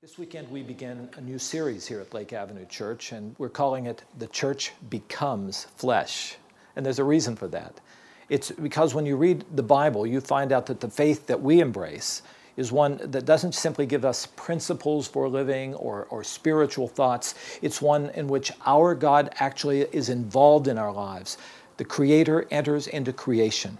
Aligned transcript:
This 0.00 0.16
weekend, 0.16 0.48
we 0.48 0.62
begin 0.62 1.08
a 1.16 1.20
new 1.20 1.40
series 1.40 1.84
here 1.84 1.98
at 1.98 2.14
Lake 2.14 2.32
Avenue 2.32 2.64
Church, 2.66 3.10
and 3.10 3.34
we're 3.36 3.48
calling 3.48 3.86
it 3.86 4.04
The 4.16 4.28
Church 4.28 4.70
Becomes 4.88 5.64
Flesh. 5.74 6.36
And 6.76 6.86
there's 6.86 7.00
a 7.00 7.04
reason 7.04 7.34
for 7.34 7.48
that. 7.48 7.80
It's 8.28 8.52
because 8.52 8.94
when 8.94 9.06
you 9.06 9.16
read 9.16 9.44
the 9.56 9.62
Bible, 9.64 10.06
you 10.06 10.20
find 10.20 10.52
out 10.52 10.66
that 10.66 10.78
the 10.78 10.88
faith 10.88 11.26
that 11.26 11.42
we 11.42 11.58
embrace 11.58 12.22
is 12.56 12.70
one 12.70 12.98
that 13.10 13.24
doesn't 13.24 13.56
simply 13.56 13.86
give 13.86 14.04
us 14.04 14.26
principles 14.36 15.08
for 15.08 15.28
living 15.28 15.74
or, 15.74 16.04
or 16.10 16.22
spiritual 16.22 16.86
thoughts. 16.86 17.34
It's 17.60 17.82
one 17.82 18.10
in 18.10 18.28
which 18.28 18.52
our 18.66 18.94
God 18.94 19.30
actually 19.40 19.80
is 19.80 20.10
involved 20.10 20.68
in 20.68 20.78
our 20.78 20.92
lives. 20.92 21.38
The 21.76 21.84
Creator 21.84 22.46
enters 22.52 22.86
into 22.86 23.12
creation. 23.12 23.78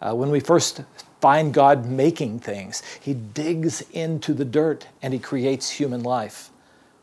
Uh, 0.00 0.14
when 0.14 0.30
we 0.30 0.38
first 0.38 0.82
find 1.20 1.52
God 1.52 1.86
making 1.86 2.40
things. 2.40 2.82
He 3.00 3.14
digs 3.14 3.82
into 3.92 4.34
the 4.34 4.44
dirt 4.44 4.86
and 5.02 5.12
he 5.12 5.18
creates 5.18 5.70
human 5.70 6.02
life. 6.02 6.50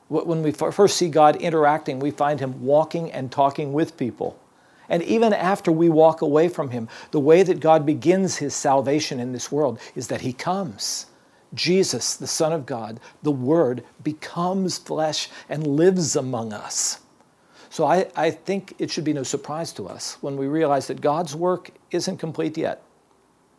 When 0.07 0.43
we 0.43 0.52
first 0.52 0.98
see 0.98 1.09
God 1.09 1.35
interacting, 1.38 1.99
we 1.99 2.12
find 2.12 2.40
him 2.40 2.63
walking 2.63 3.12
and 3.12 3.31
talking 3.31 3.73
with 3.73 3.98
people. 3.98 4.40
And 4.88 5.02
even 5.02 5.34
after 5.34 5.71
we 5.71 5.90
walk 5.90 6.21
away 6.21 6.48
from 6.48 6.70
him, 6.70 6.88
the 7.09 7.20
way 7.20 7.41
that 7.41 7.59
God 7.59 7.85
begins 7.88 8.38
his 8.38 8.54
salvation 8.54 9.20
in 9.20 9.31
this 9.31 9.52
world 9.52 9.80
is 9.95 10.07
that 10.09 10.21
he 10.21 10.32
comes. 10.32 11.07
Jesus, 11.55 12.16
the 12.16 12.27
Son 12.27 12.54
of 12.54 12.68
God, 12.68 12.99
the 13.23 13.32
Word, 13.32 13.84
becomes 14.04 14.77
flesh 14.77 15.29
and 15.49 15.66
lives 15.66 16.16
among 16.16 16.54
us. 16.54 16.99
So 17.71 17.85
I, 17.85 18.07
I 18.16 18.29
think 18.29 18.76
it 18.77 18.91
should 18.91 19.04
be 19.04 19.13
no 19.13 19.23
surprise 19.23 19.73
to 19.73 19.88
us 19.88 20.18
when 20.21 20.38
we 20.38 20.45
realize 20.45 20.85
that 20.88 21.02
God's 21.02 21.35
work 21.35 21.71
isn't 21.91 22.18
complete 22.18 22.57
yet 22.57 22.84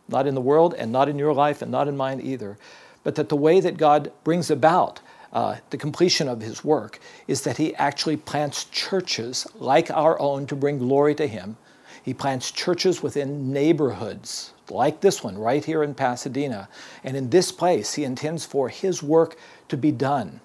not 0.07 0.27
in 0.27 0.35
the 0.35 0.41
world 0.41 0.73
and 0.73 0.91
not 0.91 1.09
in 1.09 1.19
your 1.19 1.33
life 1.33 1.61
and 1.61 1.71
not 1.71 1.87
in 1.87 1.97
mine 1.97 2.21
either, 2.21 2.57
but 3.03 3.15
that 3.15 3.29
the 3.29 3.35
way 3.35 3.59
that 3.59 3.77
God 3.77 4.11
brings 4.23 4.49
about 4.49 4.99
uh, 5.33 5.57
the 5.69 5.77
completion 5.77 6.27
of 6.27 6.41
his 6.41 6.63
work 6.63 6.99
is 7.27 7.41
that 7.41 7.57
he 7.57 7.75
actually 7.75 8.17
plants 8.17 8.65
churches 8.65 9.45
like 9.55 9.91
our 9.91 10.19
own 10.19 10.47
to 10.47 10.55
bring 10.55 10.77
glory 10.77 11.15
to 11.15 11.27
him. 11.27 11.57
He 12.03 12.13
plants 12.13 12.51
churches 12.51 13.03
within 13.03 13.51
neighborhoods 13.51 14.53
like 14.69 15.01
this 15.01 15.23
one 15.23 15.37
right 15.37 15.63
here 15.63 15.83
in 15.83 15.93
Pasadena. 15.93 16.69
And 17.03 17.15
in 17.15 17.29
this 17.29 17.51
place, 17.51 17.93
he 17.93 18.03
intends 18.03 18.45
for 18.45 18.69
his 18.69 19.03
work 19.03 19.37
to 19.69 19.77
be 19.77 19.91
done. 19.91 20.41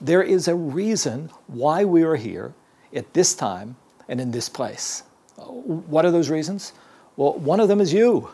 There 0.00 0.22
is 0.22 0.48
a 0.48 0.54
reason 0.54 1.30
why 1.46 1.84
we 1.84 2.02
are 2.02 2.16
here 2.16 2.54
at 2.94 3.12
this 3.12 3.34
time 3.34 3.76
and 4.08 4.20
in 4.20 4.30
this 4.30 4.48
place. 4.48 5.02
What 5.36 6.04
are 6.04 6.10
those 6.10 6.30
reasons? 6.30 6.72
Well, 7.20 7.34
one 7.34 7.60
of 7.60 7.68
them 7.68 7.82
is 7.82 7.92
you. 7.92 8.30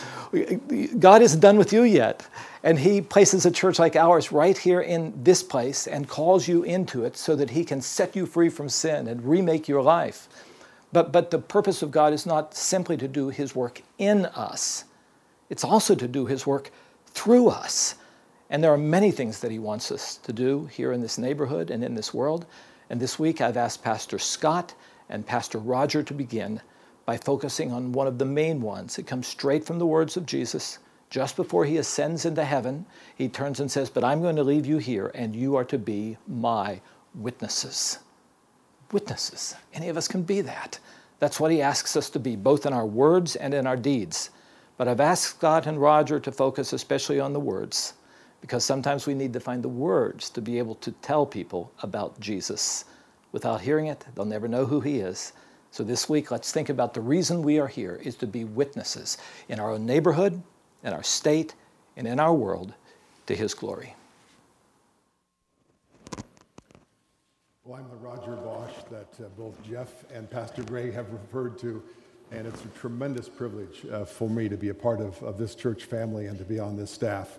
God 1.00 1.22
isn't 1.22 1.40
done 1.40 1.58
with 1.58 1.72
you 1.72 1.82
yet. 1.82 2.24
And 2.62 2.78
He 2.78 3.00
places 3.00 3.46
a 3.46 3.50
church 3.50 3.80
like 3.80 3.96
ours 3.96 4.30
right 4.30 4.56
here 4.56 4.80
in 4.80 5.12
this 5.24 5.42
place 5.42 5.88
and 5.88 6.08
calls 6.08 6.46
you 6.46 6.62
into 6.62 7.04
it 7.04 7.16
so 7.16 7.34
that 7.34 7.50
He 7.50 7.64
can 7.64 7.80
set 7.80 8.14
you 8.14 8.24
free 8.24 8.48
from 8.48 8.68
sin 8.68 9.08
and 9.08 9.24
remake 9.24 9.66
your 9.66 9.82
life. 9.82 10.28
But, 10.92 11.10
but 11.10 11.32
the 11.32 11.40
purpose 11.40 11.82
of 11.82 11.90
God 11.90 12.12
is 12.12 12.24
not 12.24 12.54
simply 12.54 12.96
to 12.98 13.08
do 13.08 13.28
His 13.28 13.56
work 13.56 13.82
in 13.98 14.26
us, 14.26 14.84
it's 15.50 15.64
also 15.64 15.96
to 15.96 16.06
do 16.06 16.24
His 16.24 16.46
work 16.46 16.70
through 17.06 17.48
us. 17.48 17.96
And 18.50 18.62
there 18.62 18.72
are 18.72 18.78
many 18.78 19.10
things 19.10 19.40
that 19.40 19.50
He 19.50 19.58
wants 19.58 19.90
us 19.90 20.18
to 20.18 20.32
do 20.32 20.66
here 20.66 20.92
in 20.92 21.02
this 21.02 21.18
neighborhood 21.18 21.72
and 21.72 21.82
in 21.82 21.96
this 21.96 22.14
world. 22.14 22.46
And 22.88 23.00
this 23.00 23.18
week 23.18 23.40
I've 23.40 23.56
asked 23.56 23.82
Pastor 23.82 24.20
Scott 24.20 24.74
and 25.08 25.26
Pastor 25.26 25.58
Roger 25.58 26.04
to 26.04 26.14
begin 26.14 26.60
by 27.04 27.16
focusing 27.16 27.72
on 27.72 27.92
one 27.92 28.06
of 28.06 28.18
the 28.18 28.24
main 28.24 28.60
ones. 28.60 28.98
It 28.98 29.06
comes 29.06 29.26
straight 29.26 29.64
from 29.64 29.78
the 29.78 29.86
words 29.86 30.16
of 30.16 30.26
Jesus. 30.26 30.78
Just 31.10 31.36
before 31.36 31.64
he 31.64 31.76
ascends 31.76 32.24
into 32.24 32.44
heaven, 32.44 32.86
he 33.16 33.28
turns 33.28 33.60
and 33.60 33.70
says, 33.70 33.90
But 33.90 34.04
I'm 34.04 34.22
going 34.22 34.36
to 34.36 34.44
leave 34.44 34.66
you 34.66 34.78
here, 34.78 35.10
and 35.14 35.36
you 35.36 35.56
are 35.56 35.64
to 35.64 35.78
be 35.78 36.16
my 36.26 36.80
witnesses. 37.14 37.98
Witnesses. 38.92 39.54
Any 39.74 39.88
of 39.88 39.96
us 39.96 40.08
can 40.08 40.22
be 40.22 40.40
that. 40.40 40.78
That's 41.18 41.38
what 41.38 41.50
he 41.50 41.62
asks 41.62 41.96
us 41.96 42.10
to 42.10 42.18
be, 42.18 42.34
both 42.34 42.66
in 42.66 42.72
our 42.72 42.86
words 42.86 43.36
and 43.36 43.52
in 43.52 43.66
our 43.66 43.76
deeds. 43.76 44.30
But 44.76 44.88
I've 44.88 45.00
asked 45.00 45.36
Scott 45.36 45.66
and 45.66 45.80
Roger 45.80 46.18
to 46.18 46.32
focus 46.32 46.72
especially 46.72 47.20
on 47.20 47.32
the 47.32 47.40
words, 47.40 47.94
because 48.40 48.64
sometimes 48.64 49.06
we 49.06 49.14
need 49.14 49.32
to 49.34 49.40
find 49.40 49.62
the 49.62 49.68
words 49.68 50.30
to 50.30 50.40
be 50.40 50.58
able 50.58 50.74
to 50.76 50.92
tell 51.02 51.26
people 51.26 51.70
about 51.82 52.18
Jesus. 52.20 52.86
Without 53.32 53.60
hearing 53.60 53.86
it, 53.86 54.04
they'll 54.14 54.24
never 54.24 54.48
know 54.48 54.66
who 54.66 54.80
he 54.80 54.98
is. 54.98 55.32
So 55.72 55.82
this 55.82 56.06
week, 56.06 56.30
let's 56.30 56.52
think 56.52 56.68
about 56.68 56.92
the 56.92 57.00
reason 57.00 57.40
we 57.40 57.58
are 57.58 57.66
here 57.66 57.98
is 58.04 58.14
to 58.16 58.26
be 58.26 58.44
witnesses 58.44 59.16
in 59.48 59.58
our 59.58 59.70
own 59.70 59.86
neighborhood, 59.86 60.42
in 60.84 60.92
our 60.92 61.02
state, 61.02 61.54
and 61.96 62.06
in 62.06 62.20
our 62.20 62.34
world 62.34 62.74
to 63.26 63.34
His 63.34 63.54
glory. 63.54 63.96
Well, 67.64 67.80
I'm 67.80 67.88
the 67.88 67.96
Roger 68.06 68.36
Bosch 68.36 68.74
that 68.90 69.24
uh, 69.24 69.28
both 69.38 69.62
Jeff 69.62 70.04
and 70.12 70.30
Pastor 70.30 70.62
Gray 70.62 70.90
have 70.90 71.10
referred 71.10 71.58
to, 71.60 71.82
and 72.30 72.46
it's 72.46 72.62
a 72.66 72.68
tremendous 72.78 73.30
privilege 73.30 73.86
uh, 73.90 74.04
for 74.04 74.28
me 74.28 74.50
to 74.50 74.58
be 74.58 74.68
a 74.68 74.74
part 74.74 75.00
of, 75.00 75.22
of 75.22 75.38
this 75.38 75.54
church 75.54 75.84
family 75.84 76.26
and 76.26 76.36
to 76.36 76.44
be 76.44 76.58
on 76.58 76.76
this 76.76 76.90
staff. 76.90 77.38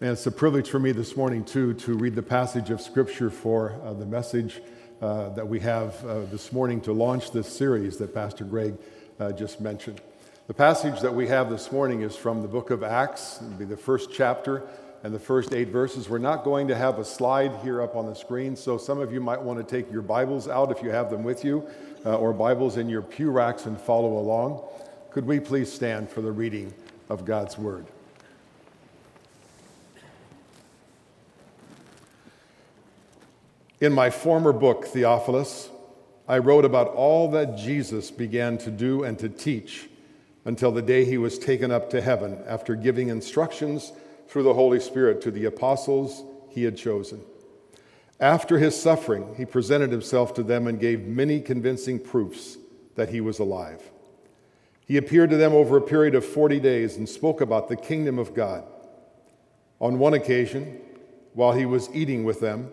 And 0.00 0.10
it's 0.10 0.26
a 0.26 0.32
privilege 0.32 0.68
for 0.68 0.80
me 0.80 0.90
this 0.90 1.16
morning, 1.16 1.44
too, 1.44 1.74
to 1.74 1.94
read 1.94 2.16
the 2.16 2.24
passage 2.24 2.70
of 2.70 2.80
Scripture 2.80 3.30
for 3.30 3.80
uh, 3.84 3.92
the 3.92 4.06
message 4.06 4.60
uh, 5.02 5.30
that 5.30 5.46
we 5.46 5.58
have 5.58 6.04
uh, 6.06 6.20
this 6.30 6.52
morning 6.52 6.80
to 6.80 6.92
launch 6.92 7.32
this 7.32 7.48
series 7.48 7.96
that 7.98 8.14
Pastor 8.14 8.44
Greg 8.44 8.76
uh, 9.18 9.32
just 9.32 9.60
mentioned. 9.60 10.00
The 10.46 10.54
passage 10.54 11.00
that 11.00 11.12
we 11.12 11.26
have 11.26 11.50
this 11.50 11.72
morning 11.72 12.02
is 12.02 12.14
from 12.14 12.40
the 12.40 12.48
book 12.48 12.70
of 12.70 12.84
Acts, 12.84 13.38
it'll 13.42 13.58
be 13.58 13.64
the 13.64 13.76
first 13.76 14.10
chapter 14.12 14.62
and 15.02 15.12
the 15.12 15.18
first 15.18 15.52
eight 15.54 15.68
verses. 15.68 16.08
We're 16.08 16.18
not 16.18 16.44
going 16.44 16.68
to 16.68 16.76
have 16.76 17.00
a 17.00 17.04
slide 17.04 17.52
here 17.64 17.82
up 17.82 17.96
on 17.96 18.06
the 18.06 18.14
screen, 18.14 18.54
so 18.54 18.78
some 18.78 19.00
of 19.00 19.12
you 19.12 19.20
might 19.20 19.42
want 19.42 19.58
to 19.58 19.64
take 19.64 19.90
your 19.90 20.02
Bibles 20.02 20.46
out 20.46 20.70
if 20.70 20.82
you 20.82 20.90
have 20.90 21.10
them 21.10 21.24
with 21.24 21.44
you, 21.44 21.66
uh, 22.06 22.16
or 22.16 22.32
Bibles 22.32 22.76
in 22.76 22.88
your 22.88 23.02
pew 23.02 23.30
racks 23.30 23.66
and 23.66 23.80
follow 23.80 24.18
along. 24.18 24.62
Could 25.10 25.26
we 25.26 25.40
please 25.40 25.72
stand 25.72 26.10
for 26.10 26.20
the 26.20 26.30
reading 26.30 26.72
of 27.08 27.24
God's 27.24 27.58
Word? 27.58 27.86
In 33.82 33.92
my 33.92 34.10
former 34.10 34.52
book, 34.52 34.86
Theophilus, 34.86 35.68
I 36.28 36.38
wrote 36.38 36.64
about 36.64 36.94
all 36.94 37.28
that 37.32 37.56
Jesus 37.56 38.12
began 38.12 38.56
to 38.58 38.70
do 38.70 39.02
and 39.02 39.18
to 39.18 39.28
teach 39.28 39.88
until 40.44 40.70
the 40.70 40.80
day 40.80 41.04
he 41.04 41.18
was 41.18 41.36
taken 41.36 41.72
up 41.72 41.90
to 41.90 42.00
heaven 42.00 42.38
after 42.46 42.76
giving 42.76 43.08
instructions 43.08 43.92
through 44.28 44.44
the 44.44 44.54
Holy 44.54 44.78
Spirit 44.78 45.20
to 45.22 45.32
the 45.32 45.46
apostles 45.46 46.22
he 46.48 46.62
had 46.62 46.76
chosen. 46.76 47.22
After 48.20 48.60
his 48.60 48.80
suffering, 48.80 49.34
he 49.36 49.44
presented 49.44 49.90
himself 49.90 50.32
to 50.34 50.44
them 50.44 50.68
and 50.68 50.78
gave 50.78 51.00
many 51.00 51.40
convincing 51.40 51.98
proofs 51.98 52.58
that 52.94 53.08
he 53.08 53.20
was 53.20 53.40
alive. 53.40 53.82
He 54.86 54.96
appeared 54.96 55.30
to 55.30 55.36
them 55.36 55.54
over 55.54 55.76
a 55.76 55.82
period 55.82 56.14
of 56.14 56.24
40 56.24 56.60
days 56.60 56.96
and 56.96 57.08
spoke 57.08 57.40
about 57.40 57.66
the 57.66 57.74
kingdom 57.74 58.20
of 58.20 58.32
God. 58.32 58.62
On 59.80 59.98
one 59.98 60.14
occasion, 60.14 60.80
while 61.34 61.52
he 61.52 61.66
was 61.66 61.90
eating 61.92 62.22
with 62.22 62.38
them, 62.38 62.72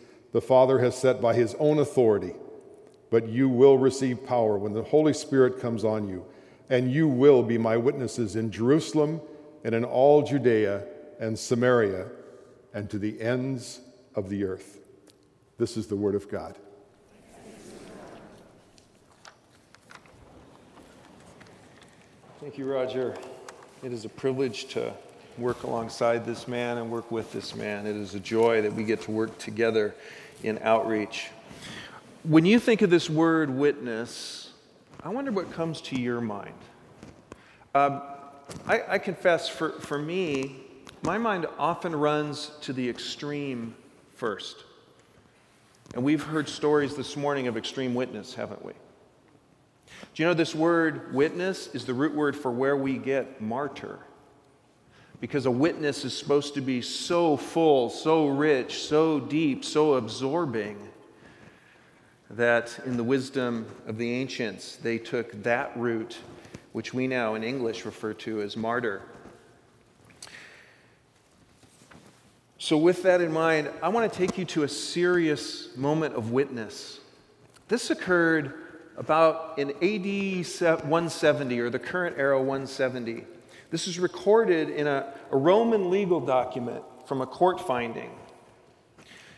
the 0.31 0.41
Father 0.41 0.79
has 0.79 0.97
set 0.97 1.21
by 1.21 1.33
his 1.33 1.55
own 1.59 1.79
authority. 1.79 2.33
But 3.09 3.27
you 3.27 3.49
will 3.49 3.77
receive 3.77 4.25
power 4.25 4.57
when 4.57 4.73
the 4.73 4.83
Holy 4.83 5.13
Spirit 5.13 5.59
comes 5.59 5.83
on 5.83 6.07
you, 6.07 6.25
and 6.69 6.91
you 6.91 7.07
will 7.07 7.43
be 7.43 7.57
my 7.57 7.75
witnesses 7.75 8.35
in 8.37 8.51
Jerusalem 8.51 9.19
and 9.63 9.75
in 9.75 9.83
all 9.83 10.23
Judea 10.23 10.83
and 11.19 11.37
Samaria 11.37 12.07
and 12.73 12.89
to 12.89 12.97
the 12.97 13.21
ends 13.21 13.81
of 14.15 14.29
the 14.29 14.45
earth. 14.45 14.79
This 15.57 15.75
is 15.75 15.87
the 15.87 15.95
word 15.95 16.15
of 16.15 16.29
God. 16.29 16.57
Thank 22.39 22.57
you, 22.57 22.65
Roger. 22.65 23.15
It 23.83 23.93
is 23.93 24.05
a 24.05 24.09
privilege 24.09 24.65
to 24.69 24.93
work 25.37 25.63
alongside 25.63 26.25
this 26.25 26.47
man 26.47 26.77
and 26.77 26.89
work 26.89 27.11
with 27.11 27.31
this 27.31 27.55
man. 27.55 27.85
It 27.85 27.95
is 27.95 28.15
a 28.15 28.19
joy 28.19 28.61
that 28.61 28.73
we 28.73 28.83
get 28.83 29.01
to 29.03 29.11
work 29.11 29.37
together 29.37 29.93
in 30.43 30.59
outreach. 30.61 31.29
When 32.23 32.45
you 32.45 32.59
think 32.59 32.81
of 32.81 32.89
this 32.89 33.09
word 33.09 33.49
witness, 33.49 34.51
I 35.03 35.09
wonder 35.09 35.31
what 35.31 35.51
comes 35.51 35.81
to 35.81 35.99
your 35.99 36.21
mind. 36.21 36.53
Um, 37.73 38.01
I, 38.67 38.81
I 38.87 38.97
confess, 38.99 39.47
for, 39.49 39.71
for 39.71 39.97
me, 39.97 40.57
my 41.03 41.17
mind 41.17 41.47
often 41.57 41.95
runs 41.95 42.51
to 42.61 42.73
the 42.73 42.87
extreme 42.87 43.75
first. 44.13 44.65
And 45.95 46.03
we've 46.03 46.21
heard 46.21 46.47
stories 46.47 46.95
this 46.95 47.17
morning 47.17 47.47
of 47.47 47.57
extreme 47.57 47.95
witness, 47.95 48.33
haven't 48.33 48.63
we? 48.63 48.73
Do 50.13 50.23
you 50.23 50.25
know 50.25 50.33
this 50.33 50.53
word 50.53 51.13
witness 51.13 51.67
is 51.67 51.85
the 51.85 51.93
root 51.93 52.13
word 52.13 52.35
for 52.35 52.51
where 52.51 52.77
we 52.77 52.97
get 52.97 53.41
martyr? 53.41 53.99
Because 55.21 55.45
a 55.45 55.51
witness 55.51 56.03
is 56.03 56.17
supposed 56.17 56.55
to 56.55 56.61
be 56.61 56.81
so 56.81 57.37
full, 57.37 57.89
so 57.89 58.27
rich, 58.27 58.81
so 58.81 59.19
deep, 59.19 59.63
so 59.63 59.93
absorbing 59.93 60.89
that 62.31 62.79
in 62.85 62.97
the 62.97 63.03
wisdom 63.03 63.67
of 63.85 63.97
the 63.97 64.11
ancients, 64.11 64.77
they 64.77 64.97
took 64.97 65.31
that 65.43 65.77
root, 65.77 66.17
which 66.71 66.93
we 66.93 67.07
now 67.07 67.35
in 67.35 67.43
English 67.43 67.85
refer 67.85 68.13
to 68.15 68.41
as 68.41 68.57
martyr. 68.57 69.03
So, 72.57 72.77
with 72.77 73.03
that 73.03 73.21
in 73.21 73.31
mind, 73.31 73.69
I 73.81 73.89
want 73.89 74.11
to 74.11 74.17
take 74.17 74.37
you 74.37 74.45
to 74.45 74.63
a 74.63 74.67
serious 74.67 75.75
moment 75.75 76.15
of 76.15 76.31
witness. 76.31 76.99
This 77.67 77.89
occurred 77.89 78.53
about 78.97 79.57
in 79.57 79.71
AD 79.71 80.45
170 80.83 81.59
or 81.59 81.69
the 81.69 81.79
current 81.79 82.17
era 82.17 82.37
170. 82.37 83.25
This 83.71 83.87
is 83.87 83.97
recorded 83.97 84.69
in 84.69 84.85
a, 84.85 85.13
a 85.31 85.37
Roman 85.37 85.89
legal 85.89 86.19
document 86.19 86.83
from 87.05 87.21
a 87.21 87.25
court 87.25 87.65
finding. 87.65 88.11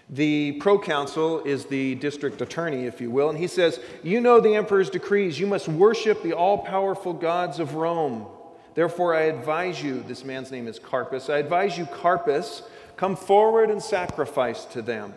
The 0.10 0.54
proconsul 0.54 1.44
is 1.44 1.66
the 1.66 1.96
district 1.96 2.42
attorney, 2.42 2.86
if 2.86 3.00
you 3.00 3.10
will, 3.10 3.30
and 3.30 3.38
he 3.38 3.48
says, 3.48 3.80
You 4.02 4.20
know 4.20 4.40
the 4.40 4.56
emperor's 4.56 4.90
decrees. 4.90 5.40
You 5.40 5.48
must 5.48 5.68
worship 5.68 6.24
the 6.24 6.34
all 6.34 6.58
powerful 6.58 7.14
gods 7.14 7.60
of 7.60 7.76
Rome. 7.76 8.26
Therefore, 8.74 9.16
I 9.16 9.24
advise 9.24 9.82
you, 9.82 10.04
this 10.04 10.26
man's 10.26 10.52
name 10.52 10.68
is 10.68 10.80
Carpus, 10.80 11.30
I 11.30 11.38
advise 11.38 11.78
you, 11.78 11.86
Carpus, 11.86 12.64
come 12.98 13.16
forward 13.16 13.70
and 13.70 13.82
sacrifice 13.82 14.66
to 14.66 14.82
them. 14.82 15.14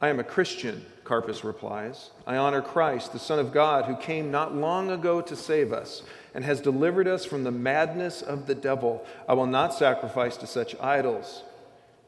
I 0.00 0.08
am 0.08 0.18
a 0.18 0.24
Christian, 0.24 0.84
Carpus 1.04 1.44
replies. 1.44 2.10
I 2.26 2.36
honor 2.36 2.60
Christ, 2.60 3.12
the 3.12 3.20
Son 3.20 3.38
of 3.38 3.52
God, 3.52 3.84
who 3.84 3.96
came 3.96 4.32
not 4.32 4.52
long 4.52 4.90
ago 4.90 5.20
to 5.20 5.36
save 5.36 5.72
us 5.72 6.02
and 6.34 6.44
has 6.44 6.60
delivered 6.60 7.06
us 7.06 7.24
from 7.24 7.44
the 7.44 7.50
madness 7.50 8.22
of 8.22 8.46
the 8.46 8.54
devil. 8.54 9.04
I 9.28 9.34
will 9.34 9.46
not 9.46 9.74
sacrifice 9.74 10.36
to 10.38 10.46
such 10.46 10.78
idols. 10.80 11.42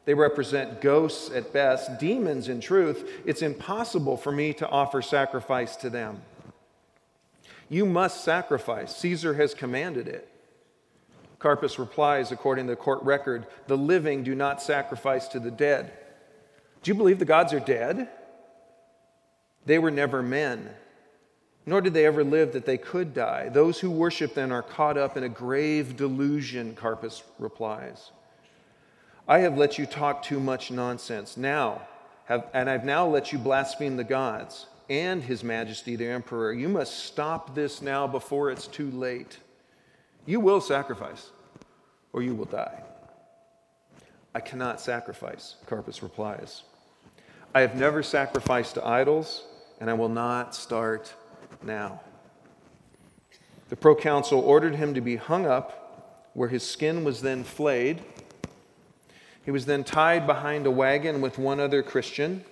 They 0.05 0.13
represent 0.13 0.81
ghosts 0.81 1.31
at 1.31 1.51
best, 1.51 1.99
demons 1.99 2.47
in 2.47 2.59
truth. 2.59 3.09
It's 3.25 3.41
impossible 3.41 4.17
for 4.17 4.31
me 4.31 4.53
to 4.53 4.69
offer 4.69 5.01
sacrifice 5.01 5.75
to 5.77 5.89
them. 5.89 6.21
You 7.69 7.85
must 7.85 8.23
sacrifice. 8.23 8.95
Caesar 8.97 9.33
has 9.33 9.53
commanded 9.53 10.07
it. 10.07 10.29
Carpus 11.39 11.77
replies, 11.77 12.31
according 12.31 12.67
to 12.67 12.71
the 12.71 12.75
court 12.75 13.03
record, 13.03 13.47
the 13.67 13.77
living 13.77 14.23
do 14.23 14.35
not 14.35 14.61
sacrifice 14.61 15.27
to 15.29 15.39
the 15.39 15.51
dead. 15.51 15.91
Do 16.83 16.91
you 16.91 16.95
believe 16.95 17.19
the 17.19 17.25
gods 17.25 17.53
are 17.53 17.59
dead? 17.59 18.09
They 19.65 19.79
were 19.79 19.91
never 19.91 20.21
men, 20.21 20.69
nor 21.65 21.81
did 21.81 21.93
they 21.93 22.05
ever 22.05 22.23
live 22.23 22.53
that 22.53 22.65
they 22.65 22.77
could 22.77 23.13
die. 23.13 23.49
Those 23.49 23.79
who 23.79 23.89
worship 23.89 24.33
them 24.33 24.51
are 24.51 24.61
caught 24.61 24.97
up 24.97 25.17
in 25.17 25.23
a 25.23 25.29
grave 25.29 25.97
delusion, 25.97 26.75
Carpus 26.75 27.23
replies. 27.39 28.11
I 29.27 29.39
have 29.39 29.57
let 29.57 29.79
you 29.79 29.85
talk 29.85 30.21
too 30.21 30.39
much 30.39 30.69
nonsense. 30.69 31.35
Now, 31.35 31.81
have, 32.25 32.47
and 32.53 32.69
I've 32.69 32.85
now 32.85 33.07
let 33.07 33.31
you 33.31 33.39
blaspheme 33.39 33.97
the 33.97 34.03
gods 34.03 34.67
and 34.89 35.23
His 35.23 35.43
Majesty 35.43 35.95
the 35.95 36.07
Emperor. 36.07 36.53
You 36.53 36.69
must 36.69 37.05
stop 37.05 37.55
this 37.55 37.81
now 37.81 38.05
before 38.05 38.51
it's 38.51 38.67
too 38.67 38.91
late. 38.91 39.39
You 40.27 40.39
will 40.39 40.61
sacrifice, 40.61 41.31
or 42.13 42.21
you 42.21 42.35
will 42.35 42.45
die. 42.45 42.83
I 44.35 44.39
cannot 44.39 44.81
sacrifice, 44.81 45.55
Carpus 45.65 46.03
replies. 46.03 46.63
I 47.55 47.61
have 47.61 47.75
never 47.75 48.03
sacrificed 48.03 48.75
to 48.75 48.85
idols, 48.85 49.43
and 49.79 49.89
I 49.89 49.93
will 49.93 50.09
not 50.09 50.53
start 50.53 51.13
now. 51.65 52.01
The 53.69 53.75
proconsul 53.75 54.39
ordered 54.39 54.75
him 54.75 54.93
to 54.93 55.01
be 55.01 55.15
hung 55.15 55.45
up, 55.45 56.29
where 56.33 56.49
his 56.49 56.63
skin 56.63 57.03
was 57.03 57.21
then 57.21 57.43
flayed 57.43 58.01
he 59.45 59.51
was 59.51 59.67
then 59.67 59.83
tied 59.83 60.25
behind 60.25 60.65
a 60.65 60.71
wagon 60.71 61.21
with 61.21 61.37
one 61.37 61.59
other 61.59 61.83
Christian, 61.83 62.43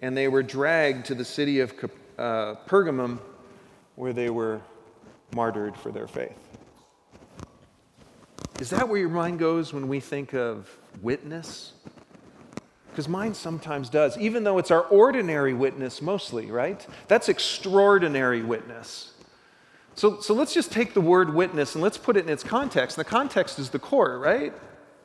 and 0.00 0.16
they 0.16 0.28
were 0.28 0.42
dragged 0.42 1.04
to 1.06 1.14
the 1.14 1.26
city 1.26 1.60
of 1.60 1.74
uh, 2.18 2.54
Pergamum, 2.66 3.18
where 3.96 4.14
they 4.14 4.30
were 4.30 4.62
martyred 5.34 5.76
for 5.76 5.92
their 5.92 6.06
faith. 6.06 6.38
Is 8.60 8.70
that 8.70 8.88
where 8.88 8.98
your 8.98 9.10
mind 9.10 9.38
goes 9.38 9.74
when 9.74 9.88
we 9.88 10.00
think 10.00 10.32
of 10.32 10.74
witness? 11.02 11.74
Because 13.00 13.08
mine 13.08 13.32
sometimes 13.32 13.88
does, 13.88 14.18
even 14.18 14.44
though 14.44 14.58
it's 14.58 14.70
our 14.70 14.82
ordinary 14.82 15.54
witness 15.54 16.02
mostly, 16.02 16.50
right? 16.50 16.86
That's 17.08 17.30
extraordinary 17.30 18.42
witness. 18.42 19.14
So, 19.94 20.20
so 20.20 20.34
let's 20.34 20.52
just 20.52 20.70
take 20.70 20.92
the 20.92 21.00
word 21.00 21.32
witness 21.32 21.74
and 21.74 21.82
let's 21.82 21.96
put 21.96 22.18
it 22.18 22.24
in 22.26 22.28
its 22.28 22.44
context. 22.44 22.98
And 22.98 23.06
the 23.06 23.08
context 23.08 23.58
is 23.58 23.70
the 23.70 23.78
court, 23.78 24.20
right? 24.20 24.52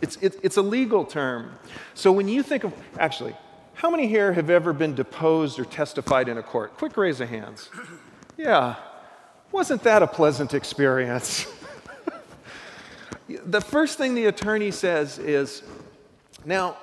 It's, 0.02 0.18
it, 0.18 0.38
it's 0.44 0.58
a 0.58 0.62
legal 0.62 1.06
term. 1.06 1.54
So 1.94 2.12
when 2.12 2.28
you 2.28 2.44
think 2.44 2.66
of, 2.66 2.74
actually, 3.00 3.34
how 3.76 3.90
many 3.90 4.08
here 4.08 4.34
have 4.34 4.50
ever 4.50 4.74
been 4.74 4.94
deposed 4.94 5.58
or 5.58 5.64
testified 5.64 6.28
in 6.28 6.38
a 6.38 6.44
court? 6.44 6.76
Quick 6.76 6.98
raise 6.98 7.22
of 7.22 7.30
hands. 7.30 7.70
Yeah. 8.36 8.76
Wasn't 9.54 9.84
that 9.84 10.04
a 10.04 10.08
pleasant 10.08 10.54
experience? 10.54 11.48
the 13.30 13.62
first 13.62 13.98
thing 13.98 14.16
the 14.16 14.26
attorney 14.26 14.72
says 14.72 15.18
is 15.18 15.64
now, 16.44 16.76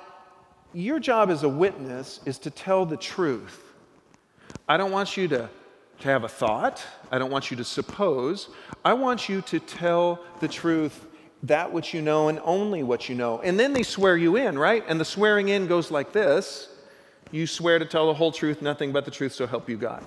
your 0.73 0.99
job 0.99 1.29
as 1.29 1.43
a 1.43 1.49
witness 1.49 2.19
is 2.25 2.37
to 2.39 2.49
tell 2.49 2.85
the 2.85 2.97
truth. 2.97 3.61
I 4.67 4.77
don't 4.77 4.91
want 4.91 5.15
you 5.17 5.27
to, 5.29 5.49
to 5.99 6.07
have 6.07 6.23
a 6.23 6.29
thought, 6.29 6.83
I 7.11 7.19
don't 7.19 7.31
want 7.31 7.51
you 7.51 7.57
to 7.57 7.63
suppose. 7.63 8.49
I 8.83 8.93
want 8.93 9.29
you 9.29 9.41
to 9.41 9.59
tell 9.59 10.19
the 10.39 10.47
truth 10.47 11.05
that 11.43 11.71
which 11.71 11.93
you 11.93 12.01
know 12.01 12.29
and 12.29 12.39
only 12.43 12.83
what 12.83 13.09
you 13.09 13.15
know. 13.15 13.39
And 13.41 13.59
then 13.59 13.73
they 13.73 13.83
swear 13.83 14.17
you 14.17 14.35
in, 14.35 14.57
right? 14.57 14.83
And 14.87 14.99
the 14.99 15.05
swearing 15.05 15.49
in 15.49 15.67
goes 15.67 15.91
like 15.91 16.13
this 16.13 16.69
You 17.31 17.45
swear 17.45 17.79
to 17.79 17.85
tell 17.85 18.07
the 18.07 18.13
whole 18.13 18.31
truth, 18.31 18.61
nothing 18.61 18.91
but 18.91 19.05
the 19.05 19.11
truth, 19.11 19.33
so 19.33 19.45
help 19.45 19.69
you 19.69 19.77
God. 19.77 20.03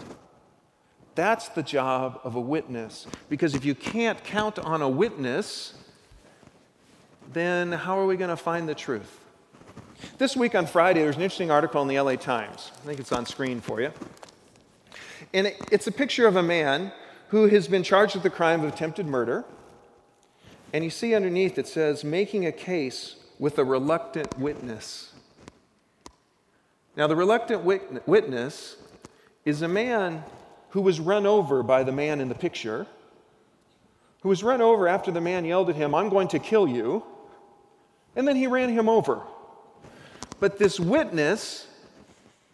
That's 1.15 1.49
the 1.49 1.63
job 1.63 2.21
of 2.25 2.35
a 2.35 2.41
witness. 2.41 3.07
Because 3.29 3.55
if 3.55 3.65
you 3.65 3.75
can't 3.75 4.23
count 4.25 4.59
on 4.59 4.83
a 4.83 4.89
witness, 4.89 5.75
then 7.33 7.73
how 7.73 7.99
are 7.99 8.07
we 8.07 8.17
going 8.17 8.31
to 8.31 8.37
find 8.37 8.69
the 8.69 8.75
truth? 8.75 9.21
This 10.19 10.37
week 10.37 10.55
on 10.55 10.67
Friday, 10.67 11.01
there's 11.01 11.17
an 11.17 11.23
interesting 11.23 11.51
article 11.51 11.81
in 11.83 11.89
the 11.89 11.99
LA 11.99 12.17
Times. 12.17 12.71
I 12.83 12.87
think 12.87 13.01
it's 13.01 13.13
on 13.13 13.27
screen 13.27 13.61
for 13.61 13.81
you. 13.81 13.93
And 15.33 15.53
it's 15.71 15.87
a 15.87 15.93
picture 15.93 16.27
of 16.27 16.37
a 16.37 16.43
man 16.43 16.93
who 17.29 17.49
has 17.49 17.69
been 17.69 17.83
charged 17.83 18.15
with 18.15 18.23
the 18.23 18.31
crime 18.31 18.63
of 18.63 18.73
attempted 18.73 19.07
murder. 19.07 19.45
And 20.73 20.85
you 20.85 20.91
see 20.91 21.15
underneath 21.15 21.59
it 21.59 21.67
says, 21.67 22.05
making 22.05 22.47
a 22.47 22.53
case 22.53 23.17
with 23.39 23.59
a 23.59 23.65
reluctant 23.65 24.39
witness. 24.39 25.13
Now, 26.97 27.07
the 27.07 27.17
reluctant 27.17 27.65
witness 27.65 28.77
is 29.45 29.63
a 29.63 29.69
man 29.69 30.25
who 30.71 30.81
was 30.81 31.01
run 31.01 31.27
over 31.27 31.63
by 31.63 31.83
the 31.83 31.93
man 31.93 32.21
in 32.21 32.29
the 32.29 32.35
picture, 32.35 32.87
who 34.23 34.29
was 34.29 34.43
run 34.43 34.61
over 34.61 34.89
after 34.89 35.11
the 35.11 35.21
man 35.21 35.45
yelled 35.45 35.71
at 35.71 35.77
him, 35.77 35.95
I'm 35.95 36.09
going 36.09 36.29
to 36.29 36.39
kill 36.39 36.67
you. 36.67 37.05
And 38.15 38.27
then 38.27 38.37
he 38.37 38.47
ran 38.47 38.71
him 38.71 38.89
over. 38.89 39.23
But 40.39 40.59
this 40.59 40.79
witness 40.79 41.67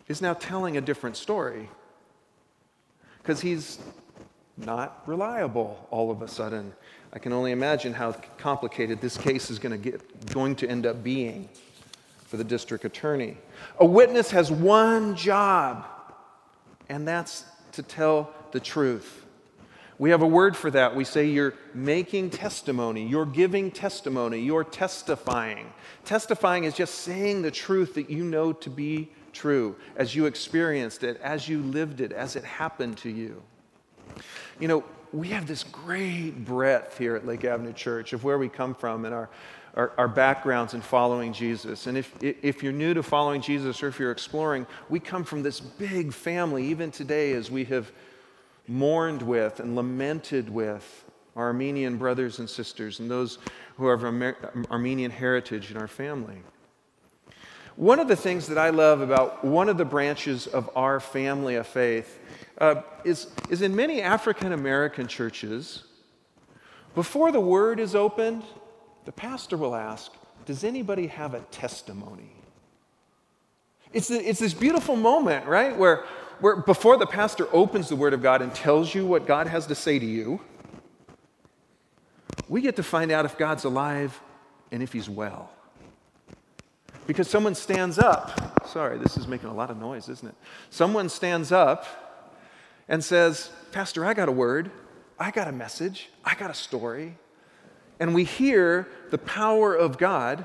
is 0.09 0.23
now 0.23 0.35
telling 0.35 0.77
a 0.77 0.81
different 0.81 1.17
story 1.17 1.69
because 3.19 3.41
he's 3.41 3.79
not 4.57 5.03
reliable 5.07 5.87
all 5.91 6.11
of 6.11 6.23
a 6.23 6.29
sudden. 6.29 6.73
I 7.12 7.19
can 7.19 7.33
only 7.33 7.53
imagine 7.53 7.93
how 7.93 8.12
complicated 8.39 9.01
this 9.01 9.17
case 9.17 9.51
is 9.51 9.59
going 9.59 9.73
to, 9.73 9.91
get, 9.91 10.33
going 10.33 10.57
to 10.57 10.69
end 10.69 10.87
up 10.87 11.03
being 11.03 11.49
for 12.27 12.37
the 12.37 12.45
district 12.45 12.85
attorney. 12.85 13.37
A 13.79 13.85
witness 13.85 14.31
has 14.31 14.51
one 14.51 15.15
job, 15.15 15.85
and 16.89 17.07
that's 17.07 17.45
to 17.73 17.83
tell 17.83 18.33
the 18.53 18.61
truth. 18.61 19.22
We 19.99 20.11
have 20.11 20.23
a 20.23 20.27
word 20.27 20.57
for 20.57 20.71
that. 20.71 20.97
We 20.97 21.05
say 21.05 21.27
you're 21.27 21.55
making 21.75 22.31
testimony, 22.31 23.07
you're 23.07 23.27
giving 23.27 23.71
testimony, 23.71 24.41
you're 24.41 24.65
testifying. 24.65 25.73
Testifying 26.05 26.65
is 26.65 26.75
just 26.75 26.97
saying 26.97 27.43
the 27.43 27.51
truth 27.51 27.95
that 27.95 28.11
you 28.11 28.25
know 28.25 28.53
to 28.53 28.71
be 28.71 29.11
true 29.33 29.77
as 29.97 30.15
you 30.15 30.27
experienced 30.27 31.05
it, 31.05 31.21
as 31.23 31.49
you 31.49 31.63
lived 31.63 32.01
it, 32.01 32.13
as 32.13 32.37
it 32.37 32.45
happened 32.45 32.99
to 32.99 33.11
you. 33.11 33.43
You 34.61 34.69
know, 34.69 34.85
we 35.13 35.29
have 35.29 35.47
this 35.47 35.65
great 35.65 36.45
breadth 36.45 36.99
here 36.99 37.17
at 37.17 37.27
Lake 37.27 37.45
Avenue 37.45 37.73
Church 37.73 38.13
of 38.13 38.25
where 38.25 38.39
we 38.39 38.49
come 38.49 38.75
from 38.75 39.05
and 39.05 39.15
our, 39.15 39.29
our, 39.75 39.93
our, 39.99 40.09
backgrounds 40.09 40.75
in 40.75 40.81
following 40.81 41.33
Jesus. 41.33 41.87
And 41.87 41.99
if, 41.99 42.15
if 42.23 42.63
you're 42.63 42.73
new 42.73 42.95
to 42.95 43.03
following 43.03 43.43
Jesus 43.43 43.83
or 43.83 43.89
if 43.89 43.99
you're 43.99 44.11
exploring, 44.11 44.67
we 44.89 45.01
come 45.01 45.25
from 45.25 45.43
this 45.43 45.61
big 45.61 46.13
family, 46.13 46.67
even 46.67 46.91
today, 46.91 47.33
as 47.33 47.51
we 47.51 47.65
have 47.65 47.93
mourned 48.69 49.23
with 49.23 49.61
and 49.61 49.75
lamented 49.76 50.49
with 50.49 51.04
our 51.37 51.47
Armenian 51.47 51.97
brothers 51.97 52.38
and 52.38 52.49
sisters 52.49 53.00
and 53.00 53.11
those 53.11 53.38
who 53.76 53.88
have 53.88 54.04
Armenian 54.04 55.11
heritage 55.11 55.71
in 55.71 55.76
our 55.76 55.88
family. 55.88 56.42
One 57.76 57.99
of 57.99 58.09
the 58.09 58.16
things 58.16 58.47
that 58.49 58.59
I 58.59 58.69
love 58.69 59.00
about 59.00 59.45
one 59.45 59.69
of 59.69 59.78
the 59.78 59.85
branches 59.85 60.47
of 60.47 60.69
our 60.76 61.00
family 61.00 61.54
of 61.54 61.66
faith 61.66 62.19
uh, 62.59 62.83
is, 63.02 63.28
is 63.49 63.62
in 63.62 63.75
many 63.75 64.02
African 64.02 64.52
American 64.52 65.07
churches, 65.07 65.85
before 66.95 67.33
the 67.33 67.40
word 67.40 67.81
is 67.81 67.95
opened, 67.95 68.42
the 69.07 69.12
pastor 69.12 69.57
will 69.57 69.75
ask, 69.75 70.12
Does 70.45 70.64
anybody 70.64 71.07
have 71.07 71.33
a 71.33 71.40
testimony? 71.50 72.31
It's, 73.95 74.11
it's 74.11 74.38
this 74.38 74.54
beautiful 74.54 74.97
moment, 74.97 75.47
right? 75.47 75.76
Where, 75.76 76.04
where 76.43 76.57
before 76.57 76.97
the 76.97 77.07
pastor 77.07 77.47
opens 77.53 77.89
the 77.89 77.95
word 77.95 78.13
of 78.13 78.21
God 78.21 78.43
and 78.43 78.53
tells 78.53 78.93
you 78.93 79.07
what 79.07 79.29
God 79.29 79.47
has 79.47 79.69
to 79.69 79.77
say 79.77 80.01
to 80.01 80.05
you, 80.05 80.41
we 82.49 82.61
get 82.61 82.75
to 82.77 82.83
find 82.83 83.13
out 83.13 83.25
if 83.25 83.39
God's 83.39 83.63
alive 83.63 84.21
and 84.73 84.83
if 84.83 84.93
he's 84.93 85.09
well. 85.09 85.53
Because 87.07 87.31
someone 87.31 87.55
stands 87.55 87.97
up. 87.97 88.67
Sorry, 88.67 88.99
this 88.99 89.17
is 89.17 89.29
making 89.29 89.51
a 89.51 89.55
lot 89.55 89.71
of 89.71 89.79
noise, 89.79 90.09
isn't 90.09 90.29
it? 90.29 90.35
Someone 90.71 91.09
stands 91.09 91.53
up 91.53 91.87
and 92.89 93.05
says, 93.05 93.51
Pastor, 93.71 94.05
I 94.05 94.13
got 94.13 94.29
a 94.29 94.33
word. 94.33 94.73
I 95.21 95.31
got 95.31 95.47
a 95.47 95.53
message. 95.53 96.09
I 96.25 96.35
got 96.35 96.51
a 96.51 96.55
story. 96.55 97.17
And 98.01 98.17
we 98.17 98.25
hear 98.25 98.89
the 99.11 99.19
power 99.19 99.77
of 99.77 99.97
God 99.97 100.45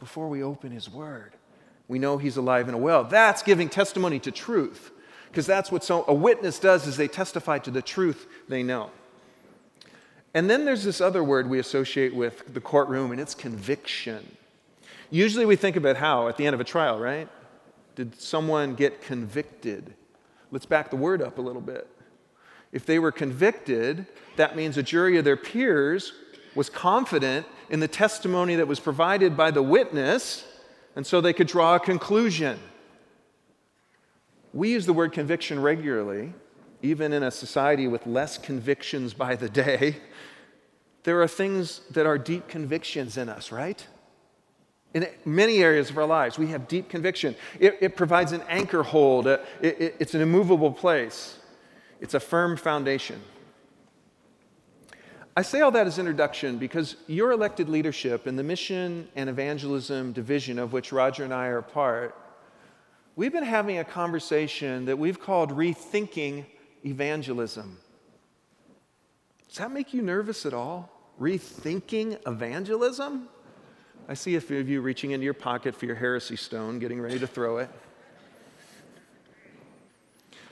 before 0.00 0.28
we 0.28 0.42
open 0.42 0.72
his 0.72 0.90
word. 0.90 1.34
We 1.86 2.00
know 2.00 2.18
he's 2.18 2.36
alive 2.36 2.66
and 2.66 2.82
well. 2.82 3.04
That's 3.04 3.44
giving 3.44 3.68
testimony 3.68 4.18
to 4.18 4.32
truth. 4.32 4.90
Because 5.34 5.46
that's 5.46 5.72
what 5.72 5.82
so, 5.82 6.04
a 6.06 6.14
witness 6.14 6.60
does 6.60 6.86
is 6.86 6.96
they 6.96 7.08
testify 7.08 7.58
to 7.58 7.72
the 7.72 7.82
truth 7.82 8.28
they 8.48 8.62
know. 8.62 8.92
And 10.32 10.48
then 10.48 10.64
there's 10.64 10.84
this 10.84 11.00
other 11.00 11.24
word 11.24 11.50
we 11.50 11.58
associate 11.58 12.14
with 12.14 12.54
the 12.54 12.60
courtroom, 12.60 13.10
and 13.10 13.20
it's 13.20 13.34
conviction. 13.34 14.36
Usually 15.10 15.44
we 15.44 15.56
think 15.56 15.74
about 15.74 15.96
how 15.96 16.28
at 16.28 16.36
the 16.36 16.46
end 16.46 16.54
of 16.54 16.60
a 16.60 16.64
trial, 16.64 17.00
right? 17.00 17.28
Did 17.96 18.20
someone 18.20 18.76
get 18.76 19.02
convicted? 19.02 19.94
Let's 20.52 20.66
back 20.66 20.90
the 20.90 20.96
word 20.96 21.20
up 21.20 21.38
a 21.38 21.42
little 21.42 21.60
bit. 21.60 21.88
If 22.70 22.86
they 22.86 23.00
were 23.00 23.10
convicted, 23.10 24.06
that 24.36 24.54
means 24.54 24.76
a 24.76 24.84
jury 24.84 25.18
of 25.18 25.24
their 25.24 25.36
peers 25.36 26.12
was 26.54 26.70
confident 26.70 27.44
in 27.70 27.80
the 27.80 27.88
testimony 27.88 28.54
that 28.54 28.68
was 28.68 28.78
provided 28.78 29.36
by 29.36 29.50
the 29.50 29.64
witness, 29.64 30.46
and 30.94 31.04
so 31.04 31.20
they 31.20 31.32
could 31.32 31.48
draw 31.48 31.74
a 31.74 31.80
conclusion. 31.80 32.60
We 34.54 34.70
use 34.70 34.86
the 34.86 34.92
word 34.92 35.12
conviction 35.12 35.60
regularly, 35.60 36.32
even 36.80 37.12
in 37.12 37.24
a 37.24 37.30
society 37.32 37.88
with 37.88 38.06
less 38.06 38.38
convictions 38.38 39.12
by 39.12 39.34
the 39.34 39.48
day. 39.48 39.96
There 41.02 41.20
are 41.20 41.26
things 41.26 41.80
that 41.90 42.06
are 42.06 42.16
deep 42.16 42.46
convictions 42.46 43.16
in 43.16 43.28
us, 43.28 43.50
right? 43.50 43.84
In 44.94 45.08
many 45.24 45.58
areas 45.58 45.90
of 45.90 45.98
our 45.98 46.06
lives, 46.06 46.38
we 46.38 46.46
have 46.46 46.68
deep 46.68 46.88
conviction. 46.88 47.34
It, 47.58 47.78
it 47.80 47.96
provides 47.96 48.30
an 48.30 48.42
anchor 48.48 48.84
hold, 48.84 49.26
it, 49.26 49.44
it, 49.60 49.96
it's 49.98 50.14
an 50.14 50.20
immovable 50.20 50.70
place, 50.70 51.36
it's 52.00 52.14
a 52.14 52.20
firm 52.20 52.56
foundation. 52.56 53.20
I 55.36 55.42
say 55.42 55.62
all 55.62 55.72
that 55.72 55.88
as 55.88 55.98
introduction 55.98 56.58
because 56.58 56.94
your 57.08 57.32
elected 57.32 57.68
leadership 57.68 58.28
in 58.28 58.36
the 58.36 58.44
mission 58.44 59.08
and 59.16 59.28
evangelism 59.28 60.12
division 60.12 60.60
of 60.60 60.72
which 60.72 60.92
Roger 60.92 61.24
and 61.24 61.34
I 61.34 61.48
are 61.48 61.60
part, 61.60 62.16
we've 63.16 63.32
been 63.32 63.44
having 63.44 63.78
a 63.78 63.84
conversation 63.84 64.86
that 64.86 64.98
we've 64.98 65.20
called 65.20 65.52
Rethinking 65.52 66.44
Evangelism. 66.84 67.78
Does 69.48 69.58
that 69.58 69.70
make 69.70 69.94
you 69.94 70.02
nervous 70.02 70.46
at 70.46 70.52
all? 70.52 70.90
Rethinking 71.20 72.18
evangelism? 72.26 73.28
I 74.08 74.14
see 74.14 74.34
a 74.34 74.40
few 74.40 74.58
of 74.58 74.68
you 74.68 74.80
reaching 74.80 75.12
into 75.12 75.24
your 75.24 75.34
pocket 75.34 75.74
for 75.74 75.86
your 75.86 75.94
heresy 75.94 76.36
stone, 76.36 76.78
getting 76.78 77.00
ready 77.00 77.18
to 77.20 77.26
throw 77.26 77.58
it. 77.58 77.70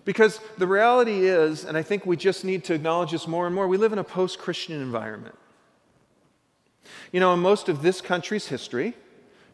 Because 0.04 0.40
the 0.58 0.66
reality 0.66 1.26
is, 1.26 1.64
and 1.64 1.76
I 1.76 1.82
think 1.82 2.06
we 2.06 2.16
just 2.16 2.44
need 2.44 2.64
to 2.64 2.74
acknowledge 2.74 3.12
this 3.12 3.28
more 3.28 3.46
and 3.46 3.54
more, 3.54 3.68
we 3.68 3.76
live 3.76 3.92
in 3.92 3.98
a 3.98 4.04
post 4.04 4.38
Christian 4.38 4.80
environment. 4.80 5.36
You 7.12 7.20
know, 7.20 7.34
in 7.34 7.40
most 7.40 7.68
of 7.68 7.82
this 7.82 8.00
country's 8.00 8.46
history, 8.46 8.94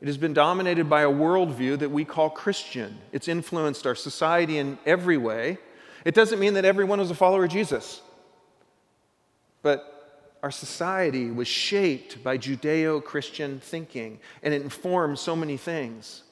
it 0.00 0.06
has 0.06 0.16
been 0.16 0.32
dominated 0.32 0.88
by 0.88 1.02
a 1.02 1.08
worldview 1.08 1.78
that 1.80 1.90
we 1.90 2.04
call 2.04 2.30
Christian. 2.30 2.98
It's 3.12 3.26
influenced 3.26 3.86
our 3.86 3.96
society 3.96 4.58
in 4.58 4.78
every 4.86 5.16
way. 5.16 5.58
It 6.04 6.14
doesn't 6.14 6.38
mean 6.38 6.54
that 6.54 6.64
everyone 6.64 7.00
was 7.00 7.10
a 7.10 7.14
follower 7.14 7.44
of 7.44 7.50
Jesus, 7.50 8.00
but 9.62 9.98
our 10.42 10.52
society 10.52 11.30
was 11.32 11.48
shaped 11.48 12.22
by 12.22 12.38
Judeo 12.38 13.02
Christian 13.02 13.58
thinking, 13.58 14.20
and 14.42 14.54
it 14.54 14.62
informs 14.62 15.20
so 15.20 15.34
many 15.34 15.56
things. 15.56 16.22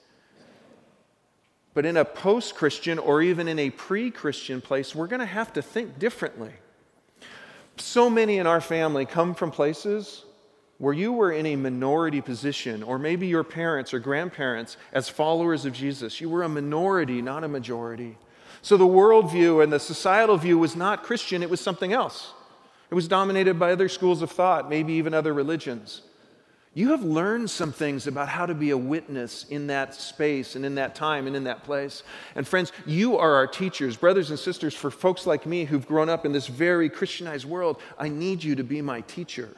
But 1.75 1.85
in 1.85 1.96
a 1.96 2.04
post 2.04 2.54
Christian 2.54 2.99
or 2.99 3.20
even 3.20 3.49
in 3.49 3.58
a 3.58 3.70
pre 3.70 4.11
Christian 4.12 4.61
place, 4.61 4.94
we're 4.94 5.08
going 5.08 5.20
to 5.20 5.26
have 5.26 5.52
to 5.54 5.62
think 5.62 5.99
differently. 5.99 6.52
So 7.78 8.08
many 8.08 8.38
in 8.38 8.46
our 8.46 8.61
family 8.61 9.04
come 9.04 9.35
from 9.35 9.50
places 9.50 10.25
where 10.78 10.92
you 10.92 11.12
were 11.12 11.33
in 11.33 11.47
a 11.47 11.56
minority 11.56 12.21
position, 12.21 12.83
or 12.83 12.99
maybe 12.99 13.26
your 13.26 13.45
parents 13.45 13.95
or 13.95 13.99
grandparents, 13.99 14.76
as 14.92 15.09
followers 15.09 15.64
of 15.64 15.73
Jesus, 15.73 16.21
you 16.21 16.28
were 16.28 16.42
a 16.42 16.49
minority, 16.49 17.23
not 17.23 17.45
a 17.45 17.49
majority. 17.49 18.18
So 18.61 18.76
the 18.76 18.87
worldview 18.87 19.62
and 19.62 19.73
the 19.73 19.80
societal 19.80 20.37
view 20.37 20.59
was 20.59 20.76
not 20.76 21.02
Christian, 21.02 21.42
it 21.42 21.49
was 21.49 21.61
something 21.61 21.92
else. 21.92 22.33
It 22.90 22.95
was 22.95 23.09
dominated 23.09 23.59
by 23.59 23.73
other 23.73 23.88
schools 23.88 24.23
of 24.23 24.30
thought, 24.30 24.68
maybe 24.68 24.92
even 24.95 25.14
other 25.14 25.33
religions. 25.33 26.02
You 26.75 26.90
have 26.90 27.02
learned 27.02 27.49
some 27.49 27.73
things 27.73 28.06
about 28.06 28.28
how 28.28 28.45
to 28.45 28.54
be 28.54 28.68
a 28.68 28.76
witness 28.76 29.45
in 29.45 29.68
that 29.68 29.95
space 29.95 30.56
and 30.56 30.64
in 30.64 30.75
that 30.75 30.95
time 30.95 31.26
and 31.26 31.35
in 31.35 31.45
that 31.45 31.64
place. 31.64 32.02
And 32.35 32.47
friends, 32.47 32.71
you 32.85 33.16
are 33.16 33.33
our 33.35 33.47
teachers, 33.47 33.97
brothers 33.97 34.28
and 34.28 34.38
sisters, 34.38 34.75
for 34.75 34.90
folks 34.90 35.26
like 35.26 35.47
me 35.47 35.64
who've 35.64 35.87
grown 35.87 36.11
up 36.11 36.26
in 36.26 36.33
this 36.33 36.49
very 36.49 36.90
Christianized 36.90 37.47
world. 37.47 37.80
I 37.99 38.09
need 38.09 38.45
you 38.45 38.54
to 38.56 38.62
be 38.62 38.83
my 38.83 39.00
teacher 39.00 39.56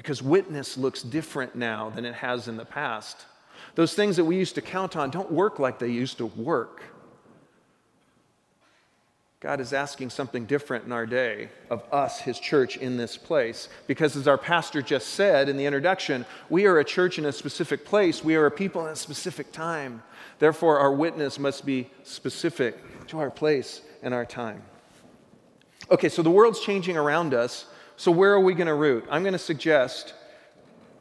because 0.00 0.22
witness 0.22 0.78
looks 0.78 1.02
different 1.02 1.54
now 1.54 1.90
than 1.90 2.06
it 2.06 2.14
has 2.14 2.48
in 2.48 2.56
the 2.56 2.64
past. 2.64 3.26
Those 3.74 3.92
things 3.92 4.16
that 4.16 4.24
we 4.24 4.34
used 4.34 4.54
to 4.54 4.62
count 4.62 4.96
on 4.96 5.10
don't 5.10 5.30
work 5.30 5.58
like 5.58 5.78
they 5.78 5.90
used 5.90 6.16
to 6.16 6.24
work. 6.24 6.82
God 9.40 9.60
is 9.60 9.74
asking 9.74 10.08
something 10.08 10.46
different 10.46 10.86
in 10.86 10.92
our 10.92 11.04
day 11.04 11.50
of 11.68 11.84
us, 11.92 12.18
His 12.18 12.40
church, 12.40 12.78
in 12.78 12.96
this 12.96 13.18
place. 13.18 13.68
Because 13.86 14.16
as 14.16 14.26
our 14.26 14.38
pastor 14.38 14.80
just 14.80 15.08
said 15.08 15.50
in 15.50 15.58
the 15.58 15.66
introduction, 15.66 16.24
we 16.48 16.64
are 16.64 16.78
a 16.78 16.84
church 16.84 17.18
in 17.18 17.26
a 17.26 17.32
specific 17.32 17.84
place, 17.84 18.24
we 18.24 18.36
are 18.36 18.46
a 18.46 18.50
people 18.50 18.86
in 18.86 18.92
a 18.92 18.96
specific 18.96 19.52
time. 19.52 20.02
Therefore, 20.38 20.78
our 20.78 20.94
witness 20.94 21.38
must 21.38 21.66
be 21.66 21.90
specific 22.04 23.06
to 23.08 23.18
our 23.18 23.30
place 23.30 23.82
and 24.02 24.14
our 24.14 24.24
time. 24.24 24.62
Okay, 25.90 26.08
so 26.08 26.22
the 26.22 26.30
world's 26.30 26.60
changing 26.60 26.96
around 26.96 27.34
us. 27.34 27.66
So, 28.00 28.10
where 28.10 28.32
are 28.32 28.40
we 28.40 28.54
going 28.54 28.66
to 28.66 28.72
root? 28.72 29.04
I'm 29.10 29.22
going 29.24 29.34
to 29.34 29.38
suggest 29.38 30.14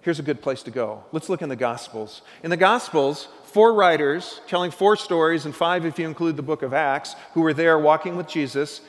here's 0.02 0.20
a 0.20 0.22
good 0.22 0.42
place 0.42 0.64
to 0.64 0.70
go. 0.70 1.06
Let's 1.14 1.30
look 1.30 1.42
in 1.42 1.48
the 1.48 1.56
Gospels. 1.56 2.24
In 2.44 2.50
the 2.50 2.58
Gospels, 2.58 3.30
four 3.46 3.74
writers 3.74 4.42
telling 4.50 4.70
four 4.70 4.98
stories, 4.98 5.46
and 5.46 5.56
five 5.56 5.86
if 5.86 5.98
you 5.98 6.06
include 6.06 6.36
the 6.36 6.44
book 6.44 6.62
of 6.62 6.74
Acts, 6.74 7.16
who 7.36 7.40
were 7.40 7.54
there 7.54 7.80
walking 7.80 8.18
with 8.18 8.28
Jesus. 8.28 8.82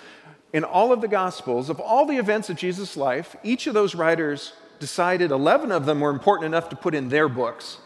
In 0.53 0.65
all 0.65 0.93
of 0.93 1.03
the 1.03 1.07
Gospels, 1.07 1.71
of 1.71 1.79
all 1.79 2.05
the 2.05 2.17
events 2.17 2.51
of 2.51 2.57
Jesus' 2.57 2.97
life, 2.97 3.37
each 3.45 3.69
of 3.69 3.75
those 3.75 3.95
writers 3.95 4.55
decided 4.81 5.31
11 5.31 5.71
of 5.71 5.87
them 5.87 6.01
were 6.01 6.11
important 6.11 6.47
enough 6.47 6.69
to 6.71 6.75
put 6.75 6.97
in 6.97 7.11
their 7.11 7.29
books. 7.29 7.79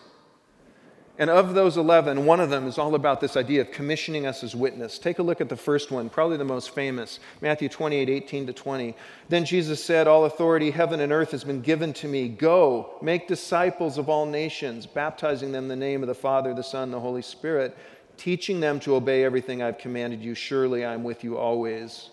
And 1.16 1.30
of 1.30 1.54
those 1.54 1.76
11, 1.76 2.26
one 2.26 2.40
of 2.40 2.50
them 2.50 2.66
is 2.66 2.76
all 2.76 2.97
about 2.97 3.21
this 3.21 3.37
idea 3.37 3.61
of 3.61 3.71
commissioning 3.71 4.26
us 4.26 4.42
as 4.42 4.56
witness. 4.56 4.99
Take 4.99 5.21
a 5.21 5.23
look 5.23 5.40
at 5.40 5.49
the 5.49 5.56
first 5.56 5.92
one, 5.92 6.11
probably 6.11 6.37
the 6.37 6.44
most 6.44 6.71
famous, 6.71 7.21
Matthew 7.40 7.68
28 7.68 8.09
18 8.09 8.49
to 8.49 8.52
20. 8.52 8.97
Then 9.28 9.44
Jesus 9.44 9.83
said, 9.83 10.09
All 10.09 10.25
authority, 10.25 10.73
heaven 10.73 10.99
and 10.99 11.12
earth, 11.12 11.30
has 11.30 11.44
been 11.44 11.61
given 11.61 11.92
to 11.94 12.09
me. 12.09 12.28
Go, 12.28 12.99
make 13.00 13.28
disciples 13.28 13.97
of 13.97 14.09
all 14.09 14.26
nations, 14.26 14.87
baptizing 14.87 15.52
them 15.52 15.64
in 15.64 15.68
the 15.68 15.76
name 15.76 16.02
of 16.02 16.09
the 16.09 16.14
Father, 16.16 16.52
the 16.52 16.62
Son, 16.62 16.90
the 16.90 16.99
Holy 16.99 17.23
Spirit, 17.23 17.76
teaching 18.16 18.59
them 18.59 18.80
to 18.80 18.97
obey 18.97 19.23
everything 19.23 19.62
I've 19.62 19.78
commanded 19.78 20.21
you. 20.21 20.35
Surely 20.35 20.85
I'm 20.85 21.04
with 21.04 21.23
you 21.23 21.38
always 21.38 22.11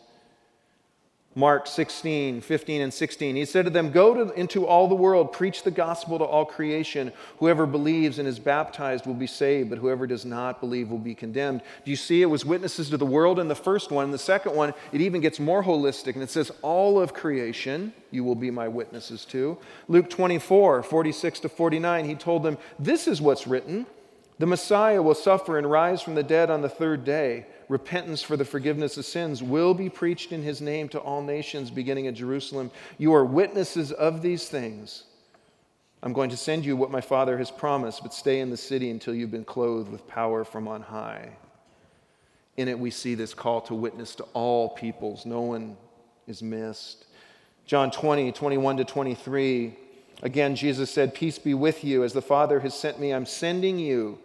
Mark 1.34 1.66
16, 1.66 2.42
15, 2.42 2.82
and 2.82 2.94
16. 2.94 3.36
He 3.38 3.46
said 3.46 3.64
to 3.64 3.72
them, 3.72 3.92
Go 3.92 4.14
to, 4.14 4.34
into 4.34 4.68
all 4.68 4.90
the 4.90 4.96
world, 4.96 5.32
preach 5.32 5.64
the 5.64 5.72
gospel 5.72 6.18
to 6.18 6.26
all 6.26 6.44
creation. 6.44 7.14
Whoever 7.38 7.66
believes 7.66 8.20
and 8.20 8.28
is 8.28 8.38
baptized 8.38 9.06
will 9.06 9.14
be 9.14 9.28
saved, 9.28 9.70
but 9.70 9.80
whoever 9.80 10.06
does 10.06 10.26
not 10.26 10.60
believe 10.60 10.90
will 10.90 10.98
be 10.98 11.16
condemned. 11.16 11.62
Do 11.86 11.92
you 11.92 11.96
see? 11.96 12.22
It 12.22 12.26
was 12.26 12.44
witnesses 12.44 12.90
to 12.90 12.98
the 12.98 13.06
world 13.06 13.40
in 13.40 13.48
the 13.48 13.56
first 13.56 13.92
one. 13.92 14.06
In 14.06 14.12
the 14.12 14.18
second 14.18 14.56
one, 14.56 14.74
it 14.92 15.00
even 15.00 15.22
gets 15.22 15.40
more 15.40 15.64
holistic, 15.64 16.16
and 16.16 16.24
it 16.24 16.30
says, 16.30 16.52
All 16.62 17.00
of 17.00 17.14
creation 17.14 17.94
you 18.12 18.26
will 18.26 18.36
be 18.36 18.52
my 18.52 18.68
witnesses 18.68 19.24
to. 19.26 19.58
Luke 19.88 20.10
24, 20.10 20.84
46 20.84 21.40
to 21.40 21.50
49, 21.50 22.06
he 22.06 22.16
told 22.16 22.44
them, 22.44 22.58
This 22.78 23.08
is 23.08 23.22
what's 23.22 23.48
written. 23.48 23.86
The 24.42 24.48
Messiah 24.48 25.04
will 25.04 25.14
suffer 25.14 25.60
and 25.60 25.70
rise 25.70 26.02
from 26.02 26.16
the 26.16 26.24
dead 26.24 26.50
on 26.50 26.64
the 26.64 26.68
third 26.68 27.06
day 27.06 27.46
repentance 27.70 28.24
for 28.24 28.36
the 28.36 28.44
forgiveness 28.44 28.98
of 28.98 29.06
sins 29.06 29.44
will 29.44 29.76
be 29.76 29.88
preached 29.88 30.32
in 30.32 30.42
his 30.42 30.62
name 30.62 30.90
to 30.90 31.00
all 31.00 31.22
nations, 31.22 31.70
beginning 31.70 32.08
at 32.08 32.16
Jerusalem. 32.16 32.72
You 32.98 33.14
are 33.14 33.24
witnesses 33.24 33.92
of 33.92 34.24
these 34.24 34.50
things. 34.50 35.04
I'm 36.02 36.12
going 36.12 36.32
to 36.32 36.38
send 36.38 36.66
you 36.66 36.76
what 36.76 36.90
my 36.90 37.02
Father 37.02 37.38
has 37.38 37.52
promised, 37.52 38.02
but 38.02 38.16
stay 38.16 38.40
in 38.40 38.50
the 38.50 38.58
city 38.58 38.90
until 38.90 39.14
you've 39.14 39.30
been 39.30 39.46
clothed 39.46 39.92
with 39.92 40.08
power 40.08 40.44
from 40.44 40.68
on 40.68 40.82
high. 40.82 41.30
In 42.58 42.68
it, 42.68 42.80
we 42.80 42.90
see 42.90 43.14
this 43.14 43.36
call 43.36 43.62
to 43.62 43.76
witness 43.76 44.16
to 44.16 44.24
all 44.34 44.70
peoples. 44.70 45.24
No 45.24 45.42
one 45.42 45.78
is 46.26 46.42
missed. 46.42 47.06
John 47.68 47.92
20, 47.92 48.32
21 48.32 48.78
to 48.78 48.86
23. 48.86 49.78
Again, 50.24 50.56
Jesus 50.56 50.90
said, 50.90 51.14
Peace 51.14 51.38
be 51.38 51.54
with 51.54 51.84
you. 51.84 52.04
As 52.04 52.14
the 52.14 52.24
Father 52.24 52.60
has 52.62 52.74
sent 52.74 53.00
me, 53.00 53.14
I'm 53.14 53.28
sending 53.28 53.78
you. 53.78 54.18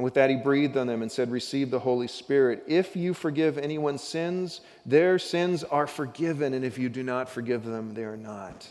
And 0.00 0.04
with 0.06 0.14
that, 0.14 0.30
he 0.30 0.36
breathed 0.36 0.78
on 0.78 0.86
them 0.86 1.02
and 1.02 1.12
said, 1.12 1.30
Receive 1.30 1.70
the 1.70 1.78
Holy 1.78 2.08
Spirit. 2.08 2.64
If 2.66 2.96
you 2.96 3.12
forgive 3.12 3.58
anyone's 3.58 4.02
sins, 4.02 4.62
their 4.86 5.18
sins 5.18 5.62
are 5.62 5.86
forgiven. 5.86 6.54
And 6.54 6.64
if 6.64 6.78
you 6.78 6.88
do 6.88 7.02
not 7.02 7.28
forgive 7.28 7.66
them, 7.66 7.92
they 7.92 8.04
are 8.04 8.16
not. 8.16 8.66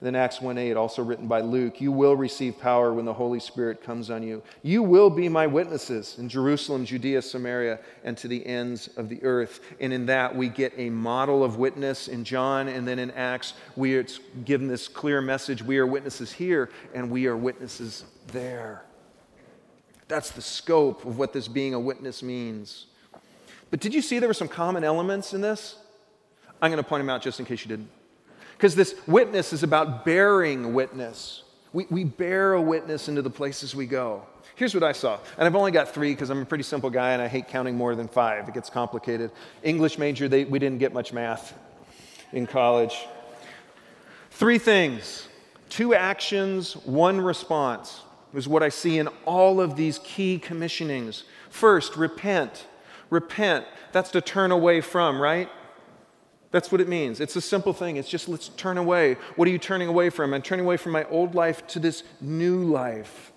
then 0.00 0.14
Acts 0.14 0.40
1 0.40 0.56
8, 0.56 0.76
also 0.76 1.02
written 1.02 1.26
by 1.26 1.40
Luke, 1.40 1.80
you 1.80 1.90
will 1.90 2.14
receive 2.14 2.60
power 2.60 2.94
when 2.94 3.06
the 3.06 3.12
Holy 3.12 3.40
Spirit 3.40 3.82
comes 3.82 4.08
on 4.08 4.22
you. 4.22 4.40
You 4.62 4.84
will 4.84 5.10
be 5.10 5.28
my 5.28 5.48
witnesses 5.48 6.14
in 6.16 6.28
Jerusalem, 6.28 6.84
Judea, 6.84 7.22
Samaria, 7.22 7.80
and 8.04 8.16
to 8.18 8.28
the 8.28 8.46
ends 8.46 8.88
of 8.96 9.08
the 9.08 9.20
earth. 9.24 9.58
And 9.80 9.92
in 9.92 10.06
that, 10.06 10.36
we 10.36 10.48
get 10.48 10.72
a 10.76 10.90
model 10.90 11.42
of 11.42 11.56
witness 11.56 12.06
in 12.06 12.22
John, 12.22 12.68
and 12.68 12.86
then 12.86 13.00
in 13.00 13.10
Acts, 13.10 13.54
we 13.74 13.96
are 13.96 14.06
given 14.44 14.68
this 14.68 14.86
clear 14.86 15.20
message 15.20 15.60
we 15.60 15.78
are 15.78 15.88
witnesses 15.88 16.30
here, 16.30 16.70
and 16.94 17.10
we 17.10 17.26
are 17.26 17.36
witnesses 17.36 18.04
there. 18.28 18.84
That's 20.10 20.32
the 20.32 20.42
scope 20.42 21.06
of 21.06 21.18
what 21.18 21.32
this 21.32 21.46
being 21.46 21.72
a 21.72 21.78
witness 21.78 22.20
means. 22.20 22.86
But 23.70 23.78
did 23.78 23.94
you 23.94 24.02
see 24.02 24.18
there 24.18 24.28
were 24.28 24.34
some 24.34 24.48
common 24.48 24.82
elements 24.82 25.34
in 25.34 25.40
this? 25.40 25.76
I'm 26.60 26.72
going 26.72 26.82
to 26.82 26.88
point 26.88 27.00
them 27.00 27.08
out 27.08 27.22
just 27.22 27.38
in 27.38 27.46
case 27.46 27.64
you 27.64 27.68
didn't. 27.68 27.88
Because 28.56 28.74
this 28.74 28.96
witness 29.06 29.52
is 29.52 29.62
about 29.62 30.04
bearing 30.04 30.74
witness. 30.74 31.44
We, 31.72 31.86
we 31.90 32.02
bear 32.02 32.54
a 32.54 32.60
witness 32.60 33.08
into 33.08 33.22
the 33.22 33.30
places 33.30 33.72
we 33.72 33.86
go. 33.86 34.22
Here's 34.56 34.74
what 34.74 34.82
I 34.82 34.90
saw. 34.90 35.20
And 35.38 35.46
I've 35.46 35.54
only 35.54 35.70
got 35.70 35.94
three 35.94 36.12
because 36.12 36.28
I'm 36.28 36.42
a 36.42 36.44
pretty 36.44 36.64
simple 36.64 36.90
guy 36.90 37.12
and 37.12 37.22
I 37.22 37.28
hate 37.28 37.46
counting 37.46 37.76
more 37.76 37.94
than 37.94 38.08
five. 38.08 38.48
It 38.48 38.52
gets 38.52 38.68
complicated. 38.68 39.30
English 39.62 39.96
major, 39.96 40.28
they, 40.28 40.44
we 40.44 40.58
didn't 40.58 40.78
get 40.78 40.92
much 40.92 41.12
math 41.12 41.56
in 42.32 42.48
college. 42.48 43.06
Three 44.32 44.58
things 44.58 45.28
two 45.68 45.94
actions, 45.94 46.74
one 46.84 47.20
response 47.20 48.02
is 48.34 48.48
what 48.48 48.62
I 48.62 48.68
see 48.68 48.98
in 48.98 49.08
all 49.24 49.60
of 49.60 49.76
these 49.76 49.98
key 50.04 50.42
commissionings. 50.42 51.24
First, 51.48 51.96
repent. 51.96 52.66
Repent. 53.10 53.66
That's 53.92 54.10
to 54.12 54.20
turn 54.20 54.52
away 54.52 54.80
from, 54.80 55.20
right? 55.20 55.48
That's 56.52 56.72
what 56.72 56.80
it 56.80 56.88
means. 56.88 57.20
It's 57.20 57.36
a 57.36 57.40
simple 57.40 57.72
thing. 57.72 57.96
It's 57.96 58.08
just 58.08 58.28
let's 58.28 58.48
turn 58.50 58.78
away. 58.78 59.14
What 59.36 59.46
are 59.46 59.50
you 59.50 59.58
turning 59.58 59.88
away 59.88 60.10
from? 60.10 60.34
I'm 60.34 60.42
turning 60.42 60.64
away 60.64 60.76
from 60.76 60.92
my 60.92 61.04
old 61.04 61.34
life 61.34 61.66
to 61.68 61.78
this 61.78 62.02
new 62.20 62.64
life. 62.64 63.32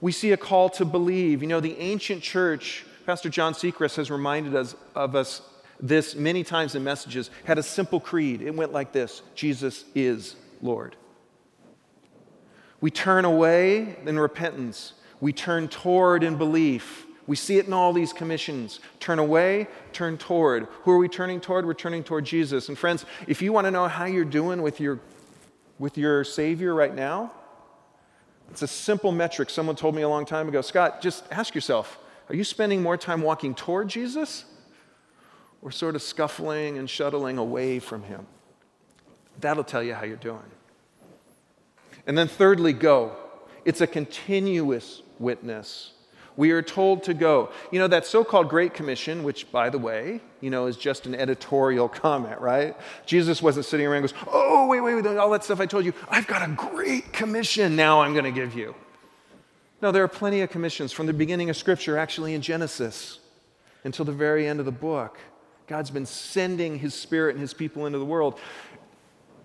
We 0.00 0.12
see 0.12 0.32
a 0.32 0.36
call 0.36 0.70
to 0.70 0.84
believe. 0.84 1.42
You 1.42 1.48
know, 1.48 1.60
the 1.60 1.78
ancient 1.78 2.22
church, 2.22 2.86
Pastor 3.04 3.28
John 3.28 3.52
Seacrest 3.52 3.96
has 3.96 4.10
reminded 4.10 4.54
us 4.54 4.74
of 4.94 5.14
us 5.14 5.42
this 5.78 6.14
many 6.14 6.44
times 6.44 6.74
in 6.74 6.84
messages, 6.84 7.30
had 7.44 7.58
a 7.58 7.62
simple 7.62 8.00
creed. 8.00 8.42
It 8.42 8.54
went 8.54 8.72
like 8.72 8.92
this 8.92 9.22
Jesus 9.34 9.84
is 9.94 10.36
Lord. 10.62 10.96
We 12.80 12.90
turn 12.90 13.24
away 13.24 13.96
in 14.06 14.18
repentance. 14.18 14.94
We 15.20 15.32
turn 15.32 15.68
toward 15.68 16.22
in 16.22 16.36
belief. 16.36 17.06
We 17.26 17.36
see 17.36 17.58
it 17.58 17.66
in 17.66 17.72
all 17.72 17.92
these 17.92 18.12
commissions. 18.12 18.80
Turn 18.98 19.18
away, 19.18 19.68
turn 19.92 20.18
toward. 20.18 20.66
Who 20.82 20.90
are 20.90 20.98
we 20.98 21.08
turning 21.08 21.40
toward? 21.40 21.66
We're 21.66 21.74
turning 21.74 22.02
toward 22.02 22.24
Jesus. 22.24 22.68
And 22.68 22.76
friends, 22.76 23.04
if 23.28 23.40
you 23.42 23.52
want 23.52 23.66
to 23.66 23.70
know 23.70 23.86
how 23.86 24.06
you're 24.06 24.24
doing 24.24 24.62
with 24.62 24.80
your, 24.80 24.98
with 25.78 25.96
your 25.96 26.24
Savior 26.24 26.74
right 26.74 26.94
now, 26.94 27.32
it's 28.50 28.62
a 28.62 28.66
simple 28.66 29.12
metric. 29.12 29.48
Someone 29.48 29.76
told 29.76 29.94
me 29.94 30.02
a 30.02 30.08
long 30.08 30.26
time 30.26 30.48
ago 30.48 30.60
Scott, 30.60 31.00
just 31.00 31.24
ask 31.30 31.54
yourself 31.54 31.98
are 32.28 32.34
you 32.34 32.44
spending 32.44 32.80
more 32.80 32.96
time 32.96 33.22
walking 33.22 33.54
toward 33.54 33.88
Jesus 33.88 34.44
or 35.62 35.72
sort 35.72 35.96
of 35.96 36.02
scuffling 36.02 36.78
and 36.78 36.88
shuttling 36.88 37.38
away 37.38 37.80
from 37.80 38.04
Him? 38.04 38.26
That'll 39.40 39.64
tell 39.64 39.82
you 39.82 39.94
how 39.94 40.04
you're 40.04 40.16
doing. 40.16 40.42
And 42.06 42.16
then, 42.16 42.28
thirdly, 42.28 42.72
go. 42.72 43.16
It's 43.64 43.80
a 43.80 43.86
continuous 43.86 45.02
witness. 45.18 45.92
We 46.36 46.52
are 46.52 46.62
told 46.62 47.02
to 47.04 47.14
go. 47.14 47.50
You 47.70 47.78
know, 47.78 47.88
that 47.88 48.06
so 48.06 48.24
called 48.24 48.48
Great 48.48 48.72
Commission, 48.72 49.22
which, 49.22 49.52
by 49.52 49.68
the 49.68 49.78
way, 49.78 50.20
you 50.40 50.48
know, 50.48 50.66
is 50.66 50.76
just 50.76 51.06
an 51.06 51.14
editorial 51.14 51.88
comment, 52.04 52.40
right? 52.40 52.76
Jesus 53.04 53.42
wasn't 53.42 53.66
sitting 53.66 53.86
around 53.86 54.02
goes, 54.02 54.14
Oh, 54.26 54.66
wait, 54.66 54.80
wait, 54.80 54.94
wait, 54.94 55.06
all 55.18 55.30
that 55.30 55.44
stuff 55.44 55.60
I 55.60 55.66
told 55.66 55.84
you. 55.84 55.92
I've 56.08 56.26
got 56.26 56.48
a 56.48 56.52
great 56.52 57.12
commission 57.12 57.76
now 57.76 58.00
I'm 58.00 58.12
going 58.12 58.24
to 58.24 58.30
give 58.30 58.54
you. 58.54 58.74
No, 59.82 59.92
there 59.92 60.04
are 60.04 60.08
plenty 60.08 60.42
of 60.42 60.50
commissions 60.50 60.92
from 60.92 61.06
the 61.06 61.12
beginning 61.12 61.50
of 61.50 61.56
Scripture, 61.56 61.96
actually 61.96 62.34
in 62.34 62.42
Genesis, 62.42 63.18
until 63.84 64.04
the 64.04 64.12
very 64.12 64.46
end 64.46 64.60
of 64.60 64.66
the 64.66 64.72
book. 64.72 65.18
God's 65.66 65.90
been 65.90 66.06
sending 66.06 66.78
His 66.78 66.94
Spirit 66.94 67.36
and 67.36 67.40
His 67.40 67.54
people 67.54 67.86
into 67.86 67.98
the 67.98 68.04
world 68.04 68.38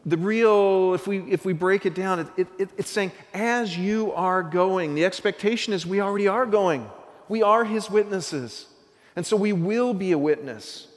the 0.06 0.18
real, 0.18 0.94
if 0.94 1.08
we, 1.08 1.20
if 1.32 1.46
we 1.46 1.54
break 1.54 1.86
it 1.86 1.96
down, 1.96 2.20
it, 2.38 2.48
it, 2.60 2.70
it's 2.78 2.90
saying, 2.90 3.12
as 3.34 3.76
you 3.76 4.12
are 4.14 4.44
going, 4.44 4.94
the 4.94 5.04
expectation 5.04 5.74
is 5.74 5.86
we 5.86 6.00
already 6.00 6.28
are 6.28 6.46
going. 6.46 6.88
We 7.28 7.42
are 7.42 7.66
his 7.66 7.90
witnesses. 7.90 8.68
And 9.16 9.26
so 9.26 9.36
we 9.36 9.52
will 9.52 9.96
be 9.96 10.12
a 10.12 10.18
witness. 10.18 10.88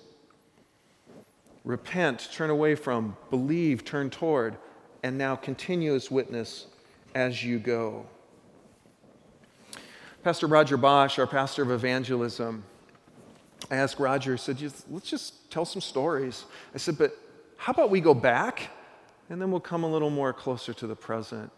Repent, 1.64 2.28
turn 2.32 2.50
away 2.50 2.74
from, 2.74 3.16
believe, 3.30 3.84
turn 3.84 4.10
toward, 4.10 4.56
and 5.02 5.16
now 5.16 5.36
continuous 5.36 6.10
witness 6.10 6.66
as 7.14 7.42
you 7.42 7.58
go. 7.58 8.06
Pastor 10.22 10.46
Roger 10.46 10.76
Bosch, 10.76 11.18
our 11.18 11.26
pastor 11.26 11.62
of 11.62 11.70
evangelism, 11.70 12.62
I 13.70 13.76
asked 13.76 13.98
Roger, 13.98 14.34
I 14.34 14.36
said, 14.36 14.60
let's 14.90 15.08
just 15.08 15.50
tell 15.50 15.64
some 15.64 15.80
stories. 15.80 16.44
I 16.74 16.78
said, 16.78 16.98
but 16.98 17.16
how 17.56 17.72
about 17.72 17.90
we 17.90 18.00
go 18.00 18.14
back 18.14 18.70
and 19.30 19.40
then 19.40 19.50
we'll 19.50 19.60
come 19.60 19.84
a 19.84 19.88
little 19.90 20.10
more 20.10 20.32
closer 20.32 20.72
to 20.74 20.86
the 20.86 20.96
present. 20.96 21.50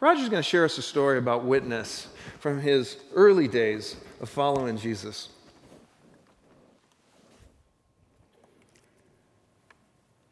Roger's 0.00 0.28
going 0.28 0.42
to 0.42 0.48
share 0.48 0.64
us 0.64 0.78
a 0.78 0.82
story 0.82 1.18
about 1.18 1.44
witness 1.44 2.08
from 2.38 2.60
his 2.60 2.98
early 3.14 3.48
days 3.48 3.96
of 4.20 4.28
following 4.28 4.76
Jesus. 4.76 5.28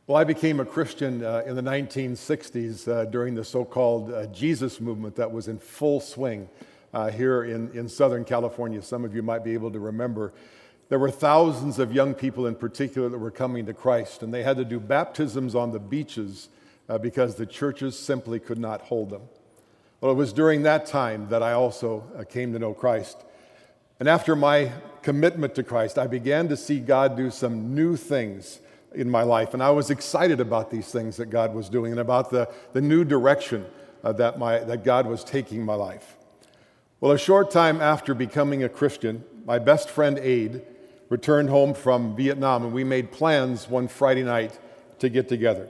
Well, 0.06 0.16
I 0.16 0.22
became 0.22 0.60
a 0.60 0.64
Christian 0.64 1.24
uh, 1.24 1.42
in 1.46 1.56
the 1.56 1.62
1960s 1.62 2.86
uh, 2.86 3.04
during 3.06 3.34
the 3.34 3.42
so 3.42 3.64
called 3.64 4.12
uh, 4.12 4.26
Jesus 4.26 4.80
movement 4.80 5.16
that 5.16 5.32
was 5.32 5.48
in 5.48 5.58
full 5.58 5.98
swing 5.98 6.48
uh, 6.94 7.10
here 7.10 7.42
in, 7.42 7.72
in 7.72 7.88
Southern 7.88 8.24
California. 8.24 8.80
Some 8.82 9.04
of 9.04 9.16
you 9.16 9.22
might 9.22 9.42
be 9.42 9.52
able 9.54 9.72
to 9.72 9.80
remember. 9.80 10.32
There 10.90 11.00
were 11.00 11.10
thousands 11.10 11.80
of 11.80 11.92
young 11.92 12.14
people 12.14 12.46
in 12.46 12.54
particular 12.54 13.08
that 13.08 13.18
were 13.18 13.32
coming 13.32 13.66
to 13.66 13.74
Christ, 13.74 14.22
and 14.22 14.32
they 14.32 14.44
had 14.44 14.56
to 14.58 14.64
do 14.64 14.78
baptisms 14.78 15.56
on 15.56 15.72
the 15.72 15.80
beaches 15.80 16.50
uh, 16.88 16.98
because 16.98 17.34
the 17.34 17.46
churches 17.46 17.98
simply 17.98 18.38
could 18.38 18.58
not 18.58 18.82
hold 18.82 19.10
them. 19.10 19.22
Well, 20.00 20.12
it 20.12 20.16
was 20.16 20.32
during 20.32 20.62
that 20.62 20.86
time 20.86 21.28
that 21.30 21.42
I 21.42 21.52
also 21.52 22.04
uh, 22.16 22.24
came 22.24 22.52
to 22.52 22.58
know 22.58 22.74
Christ. 22.74 23.16
And 23.98 24.08
after 24.08 24.36
my 24.36 24.72
commitment 25.02 25.54
to 25.54 25.62
Christ, 25.62 25.98
I 25.98 26.06
began 26.06 26.48
to 26.48 26.56
see 26.56 26.80
God 26.80 27.16
do 27.16 27.30
some 27.30 27.74
new 27.74 27.96
things 27.96 28.60
in 28.94 29.10
my 29.10 29.22
life. 29.22 29.54
And 29.54 29.62
I 29.62 29.70
was 29.70 29.90
excited 29.90 30.40
about 30.40 30.70
these 30.70 30.88
things 30.88 31.16
that 31.16 31.26
God 31.26 31.54
was 31.54 31.68
doing 31.68 31.92
and 31.92 32.00
about 32.00 32.30
the, 32.30 32.50
the 32.72 32.80
new 32.80 33.04
direction 33.04 33.64
uh, 34.04 34.12
that, 34.12 34.38
my, 34.38 34.58
that 34.60 34.84
God 34.84 35.06
was 35.06 35.24
taking 35.24 35.64
my 35.64 35.74
life. 35.74 36.16
Well, 37.00 37.12
a 37.12 37.18
short 37.18 37.50
time 37.50 37.80
after 37.80 38.14
becoming 38.14 38.64
a 38.64 38.68
Christian, 38.68 39.24
my 39.44 39.58
best 39.58 39.90
friend 39.90 40.18
Aid 40.18 40.62
returned 41.08 41.50
home 41.50 41.74
from 41.74 42.16
Vietnam, 42.16 42.64
and 42.64 42.72
we 42.72 42.84
made 42.84 43.12
plans 43.12 43.68
one 43.68 43.86
Friday 43.88 44.22
night 44.22 44.58
to 44.98 45.08
get 45.08 45.28
together. 45.28 45.68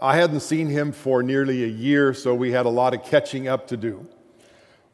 I 0.00 0.16
hadn't 0.16 0.40
seen 0.40 0.68
him 0.68 0.92
for 0.92 1.20
nearly 1.22 1.64
a 1.64 1.68
year, 1.68 2.14
so 2.14 2.32
we 2.32 2.52
had 2.52 2.64
a 2.64 2.70
lot 2.70 2.94
of 2.94 3.02
catching 3.04 3.48
up 3.48 3.66
to 3.68 3.76
do. 3.76 4.06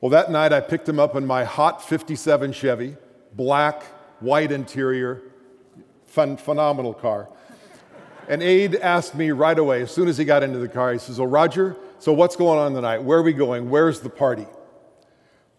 Well, 0.01 0.11
that 0.11 0.31
night 0.31 0.55
I 0.55 0.61
picked 0.61 0.89
him 0.89 0.99
up 0.99 1.15
in 1.17 1.27
my 1.27 1.45
hot 1.45 1.87
57 1.87 2.53
Chevy, 2.53 2.97
black, 3.35 3.83
white 4.21 4.53
interior, 4.53 5.23
fun, 6.07 6.39
phenomenal 6.39 6.95
car. 6.95 7.29
And 8.29 8.43
Aid 8.43 8.77
asked 8.77 9.15
me 9.15 9.33
right 9.33 9.59
away, 9.59 9.83
as 9.83 9.91
soon 9.91 10.09
as 10.09 10.17
he 10.17 10.25
got 10.25 10.43
into 10.43 10.59
the 10.59 10.69
car, 10.69 10.93
he 10.93 10.99
says, 10.99 11.21
Oh, 11.21 11.25
Roger, 11.25 11.77
so 11.99 12.13
what's 12.15 12.35
going 12.35 12.59
on 12.59 12.73
tonight? 12.73 13.03
Where 13.03 13.19
are 13.19 13.23
we 13.23 13.35
going? 13.35 13.69
Where's 13.69 14.01
the 14.01 14.11
party? 14.11 14.47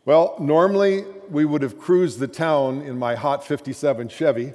Well, 0.06 0.36
normally 0.40 1.06
we 1.30 1.46
would 1.46 1.62
have 1.62 1.78
cruised 1.78 2.20
the 2.20 2.28
town 2.28 2.82
in 2.82 2.98
my 2.98 3.16
hot 3.16 3.46
57 3.46 4.10
Chevy, 4.10 4.54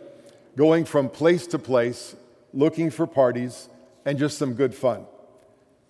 going 0.56 0.84
from 0.84 1.08
place 1.08 1.46
to 1.48 1.58
place, 1.58 2.16
looking 2.52 2.90
for 2.90 3.06
parties, 3.06 3.68
and 4.04 4.18
just 4.18 4.38
some 4.38 4.54
good 4.54 4.74
fun. 4.74 5.06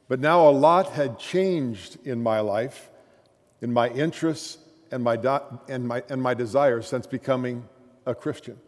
But 0.09 0.21
now 0.21 0.49
a 0.49 0.51
lot 0.51 0.91
had 0.91 1.19
changed 1.19 1.99
in 2.05 2.23
my 2.23 2.41
life, 2.41 2.91
in 3.61 3.73
my 3.73 3.89
interests 3.89 4.59
and 4.91 5.03
my, 5.03 5.17
and 5.69 5.89
my, 5.89 6.03
and 6.09 6.21
my 6.21 6.35
desires 6.35 6.87
since 6.87 7.07
becoming 7.07 7.69
a 8.05 8.15
Christian. 8.15 8.59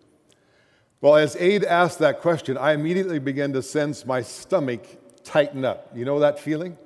Well, 1.01 1.17
as 1.17 1.37
Aid 1.37 1.65
asked 1.65 1.99
that 1.99 2.21
question, 2.21 2.57
I 2.57 2.73
immediately 2.73 3.19
began 3.19 3.53
to 3.53 3.63
sense 3.63 4.07
my 4.07 4.23
stomach 4.23 4.87
tighten 5.23 5.65
up. 5.65 5.91
You 5.95 6.07
know 6.07 6.21
that 6.21 6.39
feeling? 6.39 6.79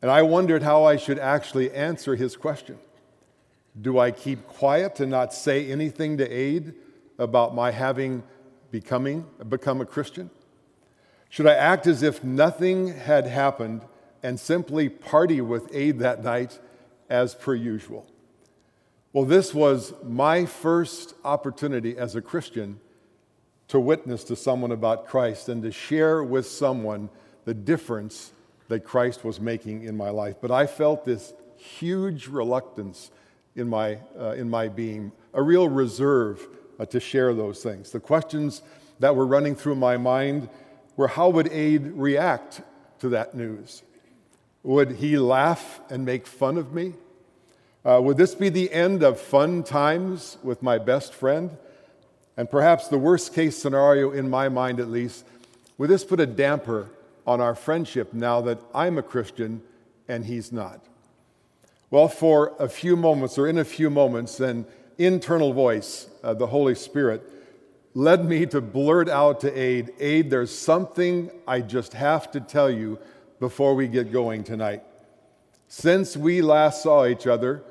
And 0.00 0.10
I 0.10 0.22
wondered 0.22 0.62
how 0.62 0.84
I 0.84 0.96
should 0.96 1.18
actually 1.18 1.72
answer 1.72 2.14
his 2.14 2.36
question. 2.36 2.78
Do 3.80 3.98
I 3.98 4.12
keep 4.12 4.46
quiet 4.46 5.00
and 5.00 5.10
not 5.10 5.34
say 5.34 5.70
anything 5.70 6.18
to 6.18 6.30
Aid 6.30 6.74
about 7.18 7.54
my 7.54 7.70
having 7.70 8.22
becoming 8.70 9.26
become 9.48 9.80
a 9.80 9.86
Christian? 9.86 10.30
Should 11.30 11.46
I 11.46 11.54
act 11.54 11.86
as 11.86 12.02
if 12.02 12.24
nothing 12.24 12.88
had 12.88 13.24
happened 13.24 13.82
and 14.20 14.38
simply 14.38 14.88
party 14.88 15.40
with 15.40 15.70
Aid 15.72 16.00
that 16.00 16.24
night 16.24 16.58
as 17.08 17.36
per 17.36 17.54
usual? 17.54 18.04
Well, 19.12 19.24
this 19.24 19.54
was 19.54 19.94
my 20.04 20.44
first 20.44 21.14
opportunity 21.24 21.96
as 21.96 22.16
a 22.16 22.20
Christian 22.20 22.80
to 23.68 23.78
witness 23.78 24.24
to 24.24 24.34
someone 24.34 24.72
about 24.72 25.06
Christ 25.06 25.48
and 25.48 25.62
to 25.62 25.70
share 25.70 26.24
with 26.24 26.46
someone 26.46 27.08
the 27.44 27.54
difference 27.54 28.32
that 28.66 28.80
Christ 28.80 29.24
was 29.24 29.40
making 29.40 29.84
in 29.84 29.96
my 29.96 30.10
life. 30.10 30.36
But 30.40 30.50
I 30.50 30.66
felt 30.66 31.04
this 31.04 31.32
huge 31.56 32.26
reluctance 32.26 33.12
in 33.54 33.68
my, 33.68 33.98
uh, 34.18 34.32
in 34.32 34.50
my 34.50 34.66
being, 34.66 35.12
a 35.32 35.42
real 35.42 35.68
reserve 35.68 36.44
uh, 36.80 36.86
to 36.86 36.98
share 36.98 37.34
those 37.34 37.62
things. 37.62 37.92
The 37.92 38.00
questions 38.00 38.62
that 38.98 39.14
were 39.14 39.26
running 39.26 39.54
through 39.54 39.76
my 39.76 39.96
mind 39.96 40.48
were 41.00 41.08
how 41.08 41.30
would 41.30 41.50
Aid 41.50 41.92
react 41.94 42.60
to 42.98 43.08
that 43.08 43.34
news? 43.34 43.82
Would 44.62 44.96
he 44.96 45.16
laugh 45.16 45.80
and 45.88 46.04
make 46.04 46.26
fun 46.26 46.58
of 46.58 46.74
me? 46.74 46.92
Uh, 47.86 48.02
would 48.02 48.18
this 48.18 48.34
be 48.34 48.50
the 48.50 48.70
end 48.70 49.02
of 49.02 49.18
fun 49.18 49.62
times 49.62 50.36
with 50.42 50.62
my 50.62 50.76
best 50.76 51.14
friend? 51.14 51.56
And 52.36 52.50
perhaps 52.50 52.88
the 52.88 52.98
worst 52.98 53.32
case 53.32 53.56
scenario, 53.56 54.10
in 54.10 54.28
my 54.28 54.50
mind 54.50 54.78
at 54.78 54.90
least, 54.90 55.24
would 55.78 55.88
this 55.88 56.04
put 56.04 56.20
a 56.20 56.26
damper 56.26 56.90
on 57.26 57.40
our 57.40 57.54
friendship 57.54 58.12
now 58.12 58.42
that 58.42 58.58
I'm 58.74 58.98
a 58.98 59.02
Christian 59.02 59.62
and 60.06 60.26
he's 60.26 60.52
not? 60.52 60.84
Well, 61.90 62.08
for 62.08 62.52
a 62.58 62.68
few 62.68 62.94
moments, 62.94 63.38
or 63.38 63.48
in 63.48 63.56
a 63.56 63.64
few 63.64 63.88
moments, 63.88 64.38
an 64.38 64.66
internal 64.98 65.54
voice, 65.54 66.10
uh, 66.22 66.34
the 66.34 66.48
Holy 66.48 66.74
Spirit, 66.74 67.22
led 67.94 68.24
me 68.24 68.46
to 68.46 68.60
blurt 68.60 69.08
out 69.08 69.40
to 69.40 69.58
Aid, 69.58 69.92
Aid, 69.98 70.30
there's 70.30 70.56
something 70.56 71.30
I 71.46 71.60
just 71.60 71.92
have 71.94 72.30
to 72.32 72.40
tell 72.40 72.70
you 72.70 72.98
before 73.40 73.74
we 73.74 73.88
get 73.88 74.12
going 74.12 74.44
tonight. 74.44 74.82
Since 75.68 76.16
we 76.16 76.42
last 76.42 76.82
saw 76.82 77.06
each 77.06 77.26
other, 77.26 77.62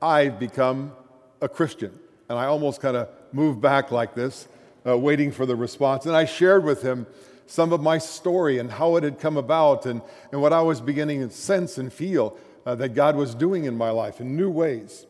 I've 0.00 0.38
become 0.38 0.92
a 1.40 1.48
Christian. 1.48 1.98
And 2.28 2.38
I 2.38 2.46
almost 2.46 2.80
kind 2.80 2.96
of 2.96 3.08
moved 3.32 3.60
back 3.60 3.90
like 3.90 4.14
this, 4.14 4.48
uh, 4.86 4.96
waiting 4.96 5.30
for 5.30 5.46
the 5.46 5.56
response. 5.56 6.06
And 6.06 6.16
I 6.16 6.24
shared 6.24 6.64
with 6.64 6.82
him 6.82 7.06
some 7.46 7.72
of 7.72 7.80
my 7.80 7.98
story 7.98 8.58
and 8.58 8.70
how 8.70 8.96
it 8.96 9.04
had 9.04 9.20
come 9.20 9.36
about 9.36 9.86
and, 9.86 10.02
and 10.32 10.40
what 10.40 10.52
I 10.52 10.62
was 10.62 10.80
beginning 10.80 11.26
to 11.26 11.34
sense 11.34 11.78
and 11.78 11.92
feel 11.92 12.36
uh, 12.64 12.74
that 12.76 12.90
God 12.90 13.14
was 13.14 13.34
doing 13.34 13.64
in 13.64 13.76
my 13.76 13.90
life 13.90 14.20
in 14.20 14.36
new 14.36 14.50
ways. 14.50 15.06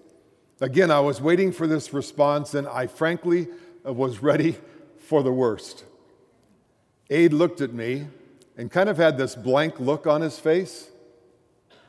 Again, 0.60 0.90
I 0.90 1.00
was 1.00 1.20
waiting 1.20 1.52
for 1.52 1.66
this 1.66 1.92
response, 1.92 2.54
and 2.54 2.66
I 2.66 2.86
frankly 2.86 3.48
Uh, 3.86 3.92
was 3.92 4.22
ready 4.22 4.56
for 4.98 5.22
the 5.22 5.32
worst. 5.32 5.84
Aid 7.08 7.32
looked 7.32 7.60
at 7.60 7.72
me 7.72 8.08
and 8.56 8.70
kind 8.70 8.88
of 8.88 8.96
had 8.96 9.16
this 9.16 9.36
blank 9.36 9.78
look 9.78 10.06
on 10.06 10.22
his 10.22 10.38
face, 10.38 10.90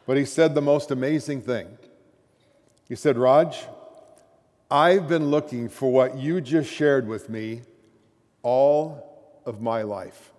but 0.05 0.15
he 0.17 0.25
said 0.25 0.53
the 0.53 0.61
most 0.61 0.91
amazing 0.91 1.41
thing. 1.41 1.77
He 2.87 2.95
said, 2.95 3.17
Rog, 3.17 3.53
I've 4.69 5.07
been 5.07 5.31
looking 5.31 5.69
for 5.69 5.91
what 5.91 6.17
you 6.17 6.39
just 6.39 6.71
shared 6.71 7.07
with 7.07 7.29
me 7.29 7.61
all 8.43 9.39
of 9.45 9.61
my 9.61 9.81
life. 9.81 10.31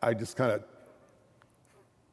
I 0.00 0.14
just 0.14 0.36
kind 0.36 0.52
of 0.52 0.64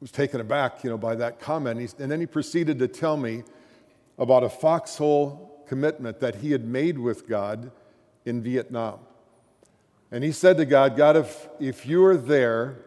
was 0.00 0.10
taken 0.10 0.40
aback, 0.40 0.84
you 0.84 0.90
know, 0.90 0.98
by 0.98 1.14
that 1.14 1.40
comment. 1.40 1.94
And 1.98 2.10
then 2.10 2.20
he 2.20 2.26
proceeded 2.26 2.78
to 2.80 2.88
tell 2.88 3.16
me 3.16 3.44
about 4.18 4.42
a 4.42 4.48
foxhole 4.48 5.49
commitment 5.70 6.18
that 6.18 6.34
he 6.34 6.50
had 6.50 6.64
made 6.64 6.98
with 6.98 7.28
God 7.28 7.70
in 8.24 8.42
Vietnam. 8.42 8.98
And 10.10 10.24
he 10.24 10.32
said 10.32 10.56
to 10.56 10.64
God, 10.64 10.96
God, 10.96 11.16
if, 11.16 11.46
if 11.60 11.86
you 11.86 12.04
are 12.06 12.16
there 12.16 12.78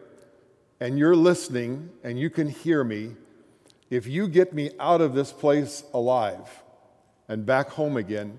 and 0.80 0.98
you're 0.98 1.16
listening 1.16 1.88
and 2.02 2.18
you 2.18 2.28
can 2.28 2.46
hear 2.46 2.84
me, 2.84 3.12
if 3.88 4.06
you 4.06 4.28
get 4.28 4.52
me 4.52 4.70
out 4.78 5.00
of 5.00 5.14
this 5.14 5.32
place 5.32 5.82
alive 5.94 6.62
and 7.26 7.46
back 7.46 7.70
home 7.70 7.96
again, 7.96 8.38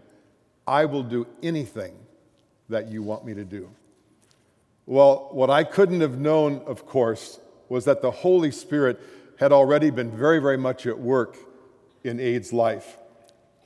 I 0.67 0.85
will 0.85 1.01
do 1.01 1.25
anything 1.41 1.95
that 2.69 2.87
you 2.89 3.01
want 3.01 3.25
me 3.25 3.33
to 3.33 3.43
do. 3.43 3.71
Well, 4.85 5.29
what 5.31 5.49
I 5.49 5.63
couldn't 5.63 6.01
have 6.01 6.19
known, 6.19 6.61
of 6.67 6.85
course, 6.85 7.39
was 7.67 7.85
that 7.85 8.03
the 8.03 8.11
Holy 8.11 8.51
Spirit 8.51 8.99
had 9.39 9.51
already 9.51 9.89
been 9.89 10.11
very, 10.11 10.37
very 10.37 10.57
much 10.57 10.85
at 10.85 10.99
work 10.99 11.35
in 12.03 12.19
Aid's 12.19 12.53
life 12.53 12.99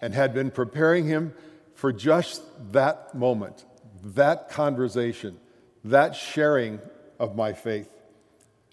and 0.01 0.13
had 0.13 0.33
been 0.33 0.51
preparing 0.51 1.05
him 1.05 1.33
for 1.75 1.91
just 1.91 2.43
that 2.73 3.15
moment, 3.15 3.65
that 4.03 4.49
conversation, 4.49 5.37
that 5.83 6.15
sharing 6.15 6.79
of 7.19 7.35
my 7.35 7.53
faith. 7.53 7.89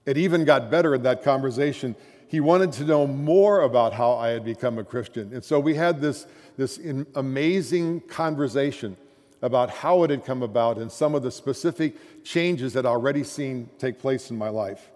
It 0.05 0.17
even 0.17 0.45
got 0.45 0.71
better 0.71 0.95
in 0.95 1.03
that 1.03 1.23
conversation. 1.23 1.97
He 2.29 2.41
wanted 2.41 2.73
to 2.73 2.85
know 2.85 3.07
more 3.07 3.63
about 3.63 3.93
how 3.93 4.13
I 4.15 4.29
had 4.29 4.45
become 4.45 4.79
a 4.79 4.85
Christian. 4.85 5.33
And 5.33 5.45
so 5.45 5.59
we 5.61 5.75
had 5.75 6.01
this, 6.01 6.27
this 6.57 6.79
amazing 7.15 8.01
conversation 8.03 8.97
about 9.43 9.71
how 9.71 10.03
it 10.03 10.11
had 10.11 10.25
come 10.25 10.43
about 10.43 10.79
and 10.79 10.91
some 10.91 11.15
of 11.15 11.23
the 11.23 11.31
specific 11.31 12.25
changes 12.25 12.73
that 12.73 12.87
I'd 12.87 12.91
already 12.91 13.23
seen 13.23 13.69
take 13.79 13.99
place 13.99 14.31
in 14.31 14.39
my 14.39 14.49
life. 14.49 14.91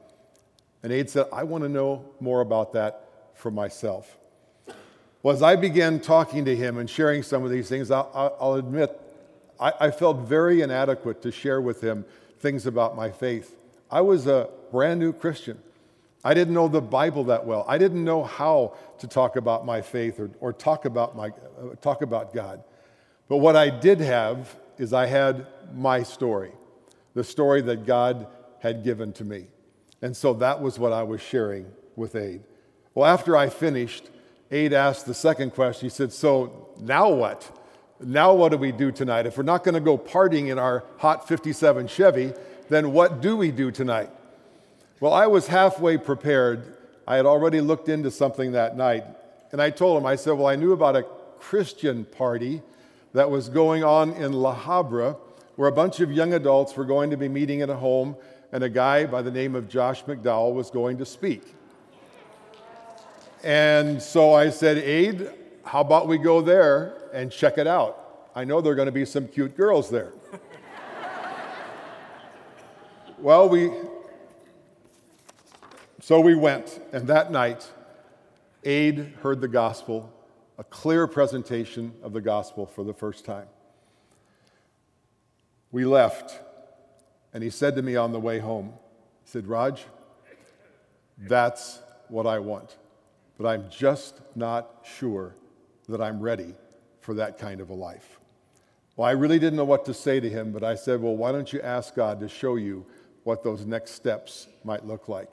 And 0.83 0.93
Aid 0.93 1.11
said, 1.11 1.27
I 1.33 1.45
want 1.45 1.63
to 1.63 1.69
know 1.69 2.05
more 2.21 2.41
about 2.41 2.73
that 2.73 3.07
for 3.35 3.51
myself. 3.51 4.17
Well, 5.23 5.35
as 5.35 5.43
I 5.43 5.57
began 5.57 6.01
talking 6.01 6.47
to 6.47 6.57
him 6.57 6.79
and 6.79 6.89
sharing 6.89 7.23
some 7.23 7.45
of 7.45 7.51
these 7.51 7.69
things, 7.69 7.91
I'll, 7.91 8.37
I'll 8.41 8.55
admit 8.55 8.99
I, 9.59 9.73
I 9.81 9.91
felt 9.91 10.19
very 10.21 10.63
inadequate 10.63 11.21
to 11.23 11.31
share 11.31 11.61
with 11.61 11.83
him 11.83 12.07
things 12.39 12.67
about 12.67 12.97
my 12.97 13.11
faith. 13.11 13.55
I 13.91 14.01
was 14.01 14.27
a 14.27 14.49
brand 14.71 14.99
new 14.99 15.13
Christian. 15.13 15.59
I 16.25 16.33
didn't 16.33 16.55
know 16.55 16.69
the 16.69 16.81
Bible 16.81 17.25
that 17.25 17.45
well. 17.45 17.65
I 17.69 17.77
didn't 17.77 18.05
know 18.05 18.25
how 18.25 18.77
to 18.99 19.07
talk 19.07 19.37
about 19.37 19.67
my 19.67 19.83
faith 19.83 20.19
or, 20.19 20.31
or 20.41 20.53
talk, 20.53 20.85
about 20.85 21.17
my, 21.17 21.29
uh, 21.29 21.75
talk 21.81 22.03
about 22.03 22.33
God. 22.33 22.63
But 23.29 23.39
what 23.39 23.57
I 23.57 23.71
did 23.71 24.01
have 24.01 24.57
is 24.79 24.93
I 24.93 25.07
had 25.07 25.47
my 25.75 26.03
story, 26.03 26.53
the 27.15 27.25
story 27.25 27.61
that 27.63 27.85
God 27.87 28.27
had 28.61 28.85
given 28.85 29.13
to 29.15 29.25
me. 29.25 29.47
And 30.03 30.17
so 30.17 30.33
that 30.35 30.61
was 30.61 30.79
what 30.79 30.93
I 30.93 31.03
was 31.03 31.21
sharing 31.21 31.67
with 31.97 32.17
Aid. 32.17 32.43
Well, 32.95 33.07
after 33.07 33.37
I 33.37 33.49
finished, 33.49 34.11
Aid 34.51 34.73
asked 34.73 35.07
the 35.07 35.15
second 35.15 35.53
question. 35.55 35.87
He 35.87 35.91
said, 35.91 36.13
So 36.13 36.69
now 36.81 37.11
what? 37.11 37.51
Now 38.01 38.35
what 38.35 38.51
do 38.51 38.59
we 38.59 38.73
do 38.73 38.91
tonight? 38.91 39.27
If 39.27 39.37
we're 39.37 39.45
not 39.45 39.63
going 39.63 39.75
to 39.75 39.81
go 39.81 39.97
partying 39.97 40.49
in 40.49 40.59
our 40.59 40.85
hot 40.99 41.29
57 41.29 41.87
Chevy, 41.87 42.33
then 42.69 42.93
what 42.93 43.21
do 43.21 43.37
we 43.37 43.51
do 43.51 43.71
tonight? 43.71 44.11
Well, 45.01 45.13
I 45.13 45.27
was 45.27 45.47
halfway 45.47 45.99
prepared. 45.99 46.77
I 47.07 47.17
had 47.17 47.27
already 47.27 47.61
looked 47.61 47.89
into 47.89 48.11
something 48.11 48.53
that 48.53 48.77
night. 48.77 49.05
And 49.53 49.61
I 49.61 49.71
told 49.71 50.01
him, 50.01 50.07
I 50.07 50.17
said, 50.17 50.33
Well, 50.33 50.47
I 50.47 50.57
knew 50.57 50.73
about 50.73 50.97
a 50.97 51.03
Christian 51.39 52.05
party 52.05 52.63
that 53.13 53.31
was 53.31 53.49
going 53.49 53.83
on 53.85 54.13
in 54.13 54.33
La 54.33 54.55
Habra 54.55 55.17
where 55.57 55.69
a 55.69 55.73
bunch 55.73 56.01
of 56.01 56.11
young 56.11 56.33
adults 56.33 56.77
were 56.77 56.85
going 56.85 57.11
to 57.11 57.17
be 57.17 57.29
meeting 57.29 57.61
in 57.61 57.71
a 57.71 57.77
home 57.77 58.17
and 58.53 58.65
a 58.65 58.69
guy 58.69 59.05
by 59.07 59.23
the 59.23 59.31
name 59.31 59.55
of 59.55 59.69
Josh 59.69 60.05
McDowell 60.05 60.55
was 60.55 60.71
going 60.71 60.99
to 60.99 61.05
speak. 61.05 61.43
And 63.43 64.03
so 64.03 64.35
I 64.35 64.51
said, 64.51 64.79
Aid, 64.79 65.31
how 65.65 65.81
about 65.81 66.09
we 66.09 66.19
go 66.19 66.41
there 66.41 66.95
and 67.13 67.31
check 67.31 67.59
it 67.59 67.67
out? 67.67 68.31
I 68.35 68.45
know 68.45 68.61
there 68.61 68.73
are 68.73 68.77
going 68.77 68.87
to 68.87 68.93
be 68.93 69.05
some 69.05 69.29
cute 69.29 69.57
girls 69.57 69.91
there. 69.91 70.13
well, 73.19 73.49
we, 73.49 73.71
so 76.01 76.21
we 76.21 76.35
went, 76.35 76.81
and 76.93 77.09
that 77.09 77.33
night, 77.33 77.71
Aid 78.65 79.15
heard 79.23 79.41
the 79.41 79.49
gospel, 79.49 80.13
a 80.59 80.65
clear 80.65 81.07
presentation 81.07 81.93
of 82.03 82.13
the 82.13 82.21
gospel 82.21 82.67
for 82.67 82.85
the 82.85 82.95
first 82.95 83.25
time. 83.25 83.47
We 85.73 85.85
left 85.85 86.41
and 87.33 87.43
he 87.43 87.51
said 87.51 87.77
to 87.77 87.83
me 87.83 87.97
on 87.97 88.13
the 88.13 88.21
way 88.21 88.39
home, 88.39 88.73
he 89.25 89.31
said, 89.31 89.47
Rog, 89.47 89.79
that's 91.19 91.81
what 92.09 92.27
I 92.27 92.39
want. 92.39 92.77
But 93.41 93.49
I'm 93.49 93.71
just 93.71 94.21
not 94.37 94.85
sure 94.85 95.35
that 95.89 95.99
I'm 96.03 96.21
ready 96.21 96.53
for 97.01 97.15
that 97.15 97.39
kind 97.39 97.63
of 97.63 97.71
a 97.71 97.75
life. 97.75 98.21
Well, 98.97 99.09
I 99.09 99.13
really 99.13 99.39
didn't 99.39 99.57
know 99.57 99.65
what 99.65 99.87
to 99.87 99.95
say 99.95 100.21
to 100.21 100.29
him, 100.29 100.53
but 100.53 100.63
I 100.63 100.75
said, 100.75 101.01
Well, 101.01 101.17
why 101.17 101.33
don't 101.33 101.51
you 101.51 101.59
ask 101.63 101.95
God 101.95 102.21
to 102.21 102.29
show 102.29 102.57
you 102.57 102.85
what 103.25 103.43
those 103.43 103.65
next 103.65 103.93
steps 103.93 104.47
might 104.63 104.85
look 104.85 105.09
like? 105.09 105.33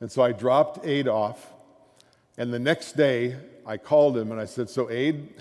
And 0.00 0.10
so 0.10 0.22
I 0.22 0.32
dropped 0.32 0.86
Aid 0.86 1.08
off, 1.08 1.52
and 2.38 2.54
the 2.54 2.58
next 2.58 2.96
day 2.96 3.36
I 3.66 3.76
called 3.76 4.16
him 4.16 4.32
and 4.32 4.40
I 4.40 4.46
said, 4.46 4.70
So, 4.70 4.90
Aid, 4.90 5.34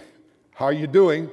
how 0.53 0.65
are 0.65 0.73
you 0.73 0.88
doing? 0.88 1.31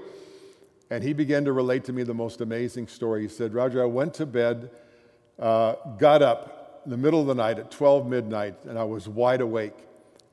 And 0.91 1.03
he 1.03 1.13
began 1.13 1.45
to 1.47 1.53
relate 1.53 1.83
to 1.87 1.93
me 1.93 2.05
the 2.05 2.15
most 2.15 2.41
amazing 2.41 2.87
story. 2.87 3.23
He 3.23 3.29
said, 3.29 3.53
Roger, 3.53 3.83
I 3.83 3.87
went 3.87 4.15
to 4.15 4.27
bed, 4.27 4.71
uh, 5.41 5.75
got 5.99 6.23
up, 6.23 6.83
in 6.85 6.93
the 6.93 6.97
middle 6.97 7.21
of 7.21 7.27
the 7.27 7.35
night 7.35 7.59
at 7.59 7.73
12 7.73 8.07
midnight, 8.07 8.65
and 8.65 8.79
I 8.79 8.85
was 8.85 9.09
wide 9.09 9.41
awake. 9.41 9.75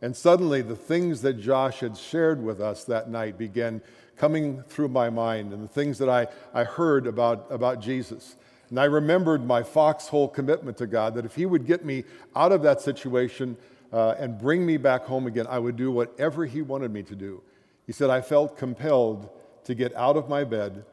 And 0.02 0.16
suddenly, 0.16 0.62
the 0.62 0.76
things 0.76 1.22
that 1.24 1.34
Josh 1.34 1.82
had 1.82 1.98
shared 1.98 2.42
with 2.42 2.62
us 2.62 2.86
that 2.86 3.10
night 3.10 3.38
began 3.38 3.82
coming 4.16 4.64
through 4.68 4.90
my 4.90 5.10
mind, 5.10 5.54
and 5.54 5.64
the 5.64 5.68
things 5.68 5.98
that 5.98 6.10
I, 6.10 6.28
I 6.54 6.64
heard 6.64 7.08
about, 7.08 7.48
about 7.50 7.82
Jesus. 7.82 8.36
And 8.70 8.80
I 8.80 8.86
remembered 8.86 9.46
my 9.46 9.64
foxhole 9.64 10.28
commitment 10.28 10.78
to 10.78 10.88
God 10.88 11.16
that 11.16 11.26
if 11.26 11.36
He 11.36 11.46
would 11.46 11.66
get 11.66 11.84
me 11.84 12.04
out 12.36 12.52
of 12.52 12.62
that 12.64 12.82
situation 12.82 13.58
uh, 13.92 14.16
and 14.20 14.38
bring 14.38 14.66
me 14.66 14.78
back 14.78 15.06
home 15.06 15.26
again, 15.26 15.48
I 15.50 15.60
would 15.60 15.76
do 15.76 15.92
whatever 15.92 16.46
He 16.46 16.62
wanted 16.62 16.92
me 16.92 17.04
to 17.04 17.16
do. 17.16 17.42
He 17.88 17.94
said, 17.94 18.10
I 18.10 18.22
felt 18.22 18.58
compelled 18.58 19.30
to 19.64 19.74
get 19.74 19.96
out 19.96 20.18
of 20.18 20.30
my 20.30 20.44
bed, 20.44 20.86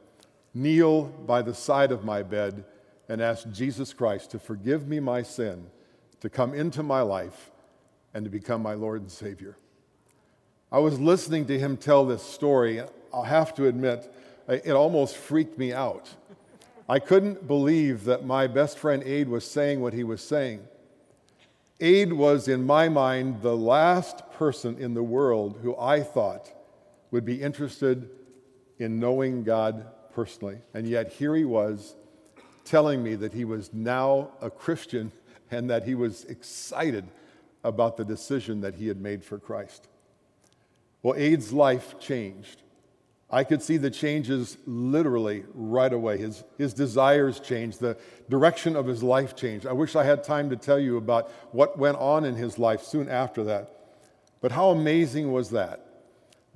kneel 0.55 1.05
by 1.05 1.43
the 1.43 1.55
side 1.55 1.93
of 1.93 2.05
my 2.05 2.23
bed, 2.23 2.65
and 3.09 3.21
ask 3.21 3.51
Jesus 3.51 3.93
Christ 3.93 4.31
to 4.31 4.39
forgive 4.39 4.89
me 4.89 4.99
my 5.01 5.23
sin, 5.23 5.67
to 6.21 6.31
come 6.31 6.55
into 6.55 6.83
my 6.83 7.03
life, 7.03 7.51
and 8.17 8.25
to 8.25 8.31
become 8.31 8.63
my 8.63 8.73
Lord 8.73 9.03
and 9.03 9.13
Savior. 9.13 9.59
I 10.73 10.79
was 10.79 10.99
listening 10.99 11.45
to 11.49 11.59
him 11.59 11.77
tell 11.77 12.07
this 12.07 12.23
story. 12.23 12.81
I'll 13.13 13.25
have 13.25 13.55
to 13.57 13.67
admit, 13.67 14.11
it 14.49 14.71
almost 14.71 15.19
freaked 15.19 15.59
me 15.59 15.75
out. 15.75 16.15
I 16.89 16.99
couldn't 16.99 17.47
believe 17.47 18.05
that 18.05 18.25
my 18.25 18.47
best 18.47 18.79
friend 18.79 19.03
Aid 19.05 19.29
was 19.29 19.45
saying 19.45 19.83
what 19.83 19.93
he 19.93 20.03
was 20.03 20.23
saying. 20.23 20.63
Aid 21.79 22.15
was, 22.15 22.49
in 22.49 22.65
my 22.65 22.89
mind, 22.89 23.43
the 23.43 23.55
last 23.55 24.23
person 24.33 24.79
in 24.79 24.95
the 24.95 25.03
world 25.03 25.59
who 25.63 25.77
I 25.77 26.01
thought 26.01 26.51
would 27.11 27.27
be 27.27 27.43
interested 27.43 28.09
in 28.79 28.99
knowing 28.99 29.45
God 29.45 29.85
personally. 30.15 30.57
And 30.73 30.89
yet, 30.89 31.13
here 31.13 31.37
he 31.37 31.45
was 31.45 31.95
telling 32.65 33.03
me 33.03 33.15
that 33.17 33.35
he 33.35 33.45
was 33.45 33.75
now 33.75 34.31
a 34.41 34.49
Christian 34.49 35.13
and 35.51 35.69
that 35.69 35.85
he 35.85 35.95
was 35.95 36.25
excited 36.25 37.07
about 37.67 37.97
the 37.97 38.05
decision 38.05 38.61
that 38.61 38.77
he 38.77 38.89
had 38.89 39.01
made 39.01 39.25
for 39.25 39.39
Christ. 39.39 39.89
Well, 41.03 41.15
Aid's 41.17 41.53
life 41.53 41.99
changed. 41.99 42.63
I 43.29 43.43
could 43.43 43.61
see 43.61 43.77
the 43.77 43.91
changes 43.91 44.57
literally 44.67 45.45
right 45.53 45.93
away. 45.93 46.19
His, 46.19 46.45
his 46.57 46.73
desires 46.73 47.41
changed, 47.41 47.81
the 47.81 47.97
direction 48.29 48.77
of 48.77 48.87
his 48.87 49.03
life 49.03 49.35
changed. 49.35 49.67
I 49.67 49.73
wish 49.73 49.97
I 49.97 50.05
had 50.05 50.23
time 50.23 50.49
to 50.51 50.57
tell 50.57 50.79
you 50.79 50.97
about 50.97 51.31
what 51.51 51.77
went 51.79 51.99
on 51.99 52.25
in 52.25 52.37
his 52.37 52.59
life 52.59 52.83
soon 52.83 53.09
after 53.09 53.43
that. 53.45 53.73
But 54.41 54.53
how 54.53 54.71
amazing 54.71 55.33
was 55.33 55.51
that? 55.51 55.85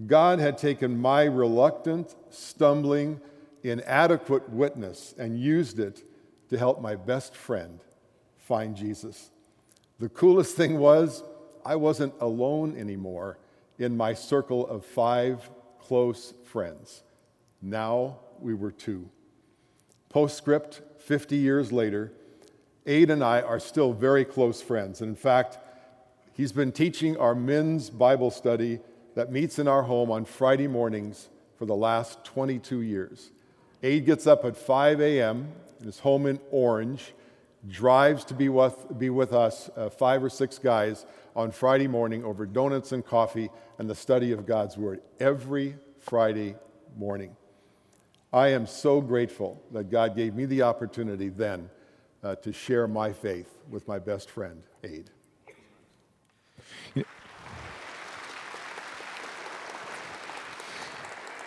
God 0.07 0.38
had 0.38 0.59
taken 0.59 1.01
my 1.01 1.25
reluctant, 1.25 2.14
stumbling, 2.31 3.20
inadequate 3.62 4.49
witness 4.49 5.14
and 5.18 5.38
used 5.38 5.79
it 5.79 6.03
to 6.49 6.59
help 6.59 6.81
my 6.81 6.96
best 6.96 7.35
friend 7.35 7.81
find 8.38 8.77
Jesus. 8.77 9.31
The 10.01 10.09
coolest 10.09 10.57
thing 10.57 10.79
was, 10.79 11.23
I 11.63 11.77
wasn't 11.77 12.15
alone 12.21 12.75
anymore 12.77 13.37
in 13.79 13.99
my 13.99 14.15
circle 14.15 14.67
of 14.67 14.85
five 14.85 15.51
close 15.79 16.33
friends. 16.47 17.03
Now 17.61 18.21
we 18.41 18.55
were 18.55 18.73
two. 18.73 19.11
Postscript 20.09 20.81
50 21.03 21.37
years 21.37 21.71
later, 21.71 22.13
Aid 22.87 23.11
and 23.11 23.23
I 23.23 23.43
are 23.43 23.61
still 23.61 23.93
very 23.93 24.25
close 24.25 24.63
friends. 24.63 25.03
And 25.03 25.11
in 25.11 25.17
fact, 25.17 25.59
he's 26.33 26.53
been 26.53 26.73
teaching 26.73 27.19
our 27.19 27.35
men's 27.35 27.91
Bible 27.91 28.31
study 28.31 28.81
that 29.15 29.31
meets 29.31 29.59
in 29.59 29.69
our 29.69 29.83
home 29.83 30.11
on 30.11 30.25
Friday 30.25 30.67
mornings 30.67 31.29
for 31.59 31.67
the 31.67 31.77
last 31.77 32.25
22 32.25 32.81
years. 32.81 33.33
Aid 33.83 34.07
gets 34.07 34.27
up 34.27 34.47
at 34.47 34.57
5 34.57 35.03
a.m. 35.03 35.53
in 35.79 35.85
his 35.85 35.99
home 35.99 36.25
in 36.27 36.41
Orange, 36.51 37.13
drives 37.68 38.25
to 38.27 38.35
be 38.35 38.49
with, 38.49 38.87
be 38.99 39.11
with 39.11 39.33
us, 39.33 39.68
uh, 39.77 39.90
five 39.90 40.23
or 40.23 40.31
six 40.31 40.59
guys, 40.59 41.05
on 41.37 41.51
Friday 41.51 41.87
morning 41.87 42.25
over 42.25 42.46
donuts 42.46 42.92
and 42.92 43.05
coffee 43.05 43.51
and 43.79 43.88
the 43.88 43.94
study 43.94 44.33
of 44.33 44.46
God's 44.46 44.77
Word 44.77 45.01
every 45.18 45.77
Friday 45.99 46.57
morning. 46.96 47.37
I 48.33 48.49
am 48.49 48.66
so 48.66 49.01
grateful 49.01 49.62
that 49.73 49.90
God 49.90 50.16
gave 50.16 50.35
me 50.35 50.46
the 50.46 50.62
opportunity 50.62 51.29
then 51.29 51.68
uh, 52.23 52.37
to 52.37 52.53
share 52.53 52.87
my 52.87 53.12
faith 53.12 53.59
with 53.68 53.87
my 53.88 53.99
best 53.99 54.31
friend, 54.31 54.62
Aid. 54.85 55.11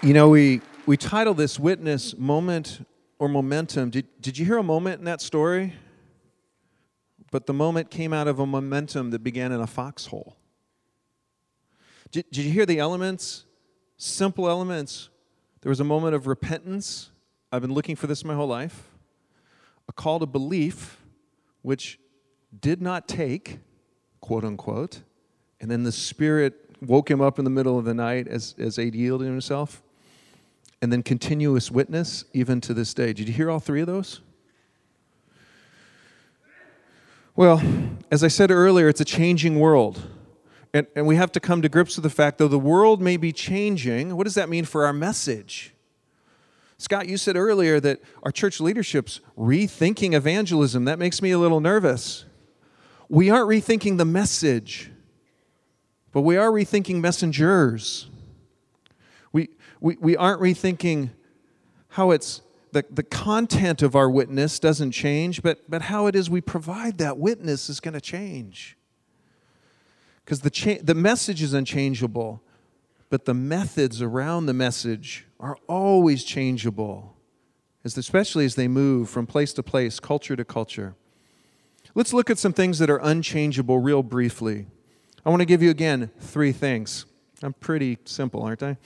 You 0.01 0.13
know, 0.13 0.27
we, 0.27 0.59
we 0.85 0.97
title 0.97 1.33
this 1.33 1.57
witness 1.57 2.17
moment 2.17 2.85
or 3.19 3.29
momentum. 3.29 3.89
Did, 3.89 4.05
did 4.19 4.37
you 4.37 4.45
hear 4.45 4.57
a 4.57 4.63
moment 4.63 4.99
in 4.99 5.05
that 5.05 5.21
story? 5.21 5.73
But 7.33 7.47
the 7.47 7.53
moment 7.53 7.89
came 7.89 8.13
out 8.13 8.27
of 8.27 8.37
a 8.37 8.45
momentum 8.45 9.09
that 9.09 9.23
began 9.23 9.51
in 9.51 9.59
a 9.59 9.65
foxhole. 9.65 10.37
Did, 12.11 12.25
did 12.31 12.45
you 12.45 12.51
hear 12.51 12.67
the 12.67 12.77
elements? 12.77 13.45
Simple 13.97 14.47
elements. 14.47 15.09
There 15.61 15.71
was 15.71 15.79
a 15.79 15.83
moment 15.83 16.13
of 16.13 16.27
repentance. 16.27 17.09
I've 17.51 17.63
been 17.63 17.73
looking 17.73 17.95
for 17.95 18.05
this 18.05 18.23
my 18.23 18.35
whole 18.35 18.45
life. 18.45 18.87
A 19.89 19.93
call 19.93 20.19
to 20.19 20.27
belief, 20.27 21.01
which 21.63 21.97
did 22.61 22.83
not 22.83 23.07
take, 23.07 23.57
quote 24.21 24.45
unquote. 24.45 25.01
And 25.59 25.71
then 25.71 25.81
the 25.81 25.91
Spirit 25.91 26.53
woke 26.83 27.09
him 27.09 27.19
up 27.19 27.39
in 27.39 27.45
the 27.45 27.51
middle 27.51 27.79
of 27.79 27.85
the 27.85 27.95
night 27.95 28.27
as, 28.27 28.53
as 28.59 28.77
Aid 28.77 28.93
yielded 28.93 29.25
himself. 29.25 29.81
And 30.83 30.93
then 30.93 31.01
continuous 31.01 31.71
witness, 31.71 32.25
even 32.31 32.61
to 32.61 32.75
this 32.75 32.93
day. 32.93 33.11
Did 33.11 33.27
you 33.27 33.33
hear 33.33 33.49
all 33.49 33.59
three 33.59 33.81
of 33.81 33.87
those? 33.87 34.21
Well, 37.35 37.63
as 38.11 38.23
I 38.23 38.27
said 38.27 38.51
earlier, 38.51 38.87
it's 38.87 39.01
a 39.01 39.05
changing 39.05 39.59
world. 39.59 39.99
And, 40.71 40.85
and 40.95 41.07
we 41.07 41.15
have 41.15 41.31
to 41.31 41.39
come 41.39 41.63
to 41.63 41.69
grips 41.69 41.95
with 41.95 42.03
the 42.03 42.09
fact, 42.11 42.37
though 42.37 42.47
the 42.47 42.59
world 42.59 43.01
may 43.01 43.17
be 43.17 43.31
changing, 43.31 44.15
what 44.15 44.25
does 44.25 44.35
that 44.35 44.49
mean 44.49 44.65
for 44.65 44.85
our 44.85 44.93
message? 44.93 45.73
Scott, 46.77 47.07
you 47.07 47.17
said 47.17 47.35
earlier 47.35 47.79
that 47.79 48.01
our 48.21 48.31
church 48.31 48.59
leadership's 48.59 49.19
rethinking 49.35 50.13
evangelism. 50.13 50.85
That 50.85 50.99
makes 50.99 51.23
me 51.23 51.31
a 51.31 51.39
little 51.39 51.59
nervous. 51.59 52.25
We 53.09 53.31
aren't 53.31 53.47
rethinking 53.47 53.97
the 53.97 54.05
message, 54.05 54.91
but 56.11 56.21
we 56.21 56.37
are 56.37 56.51
rethinking 56.51 56.99
messengers. 56.99 58.07
We, 59.31 59.49
we, 59.79 59.97
we 59.99 60.15
aren't 60.15 60.41
rethinking 60.41 61.09
how 61.89 62.11
it's 62.11 62.41
the, 62.73 62.85
the 62.89 63.03
content 63.03 63.81
of 63.81 63.95
our 63.95 64.09
witness 64.09 64.59
doesn't 64.59 64.91
change, 64.91 65.41
but, 65.41 65.69
but 65.69 65.83
how 65.83 66.07
it 66.07 66.15
is 66.15 66.29
we 66.29 66.41
provide 66.41 66.97
that 66.97 67.17
witness 67.17 67.69
is 67.69 67.79
going 67.79 67.93
to 67.93 68.01
change. 68.01 68.77
Because 70.25 70.41
the, 70.41 70.49
cha- 70.49 70.81
the 70.81 70.95
message 70.95 71.41
is 71.41 71.53
unchangeable, 71.53 72.41
but 73.09 73.25
the 73.25 73.33
methods 73.33 74.01
around 74.01 74.47
the 74.47 74.53
message 74.53 75.25
are 75.39 75.57
always 75.67 76.23
changeable, 76.23 77.15
as 77.83 77.97
especially 77.97 78.45
as 78.45 78.55
they 78.55 78.67
move 78.67 79.09
from 79.09 79.27
place 79.27 79.53
to 79.53 79.63
place, 79.63 79.99
culture 79.99 80.35
to 80.35 80.43
culture. 80.43 80.95
Let's 81.95 82.13
look 82.13 82.29
at 82.29 82.39
some 82.39 82.53
things 82.53 82.79
that 82.79 82.89
are 82.89 82.99
unchangeable 83.03 83.77
real 83.77 84.01
briefly. 84.01 84.65
I 85.25 85.29
want 85.29 85.41
to 85.41 85.45
give 85.45 85.61
you 85.61 85.69
again 85.69 86.09
three 86.19 86.51
things. 86.51 87.05
I'm 87.43 87.53
pretty 87.53 87.99
simple, 88.05 88.41
aren't 88.41 88.63
I? 88.63 88.77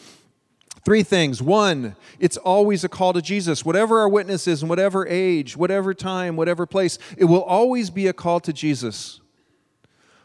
Three 0.87 1.03
things. 1.03 1.41
One, 1.41 1.97
it's 2.17 2.37
always 2.37 2.85
a 2.85 2.87
call 2.87 3.11
to 3.11 3.21
Jesus. 3.21 3.65
Whatever 3.65 3.99
our 3.99 4.07
witness 4.07 4.47
is, 4.47 4.63
in 4.63 4.69
whatever 4.69 5.05
age, 5.05 5.57
whatever 5.57 5.93
time, 5.93 6.37
whatever 6.37 6.65
place, 6.65 6.97
it 7.17 7.25
will 7.25 7.43
always 7.43 7.89
be 7.89 8.07
a 8.07 8.13
call 8.13 8.39
to 8.39 8.53
Jesus. 8.53 9.19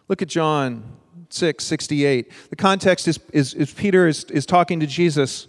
Look 0.07 0.22
at 0.22 0.29
John 0.29 0.85
6 1.31 1.64
68. 1.64 2.31
The 2.51 2.55
context 2.55 3.09
is, 3.09 3.18
is, 3.33 3.55
is 3.55 3.72
Peter 3.75 4.07
is, 4.07 4.22
is 4.27 4.46
talking 4.46 4.79
to 4.79 4.87
Jesus. 4.87 5.48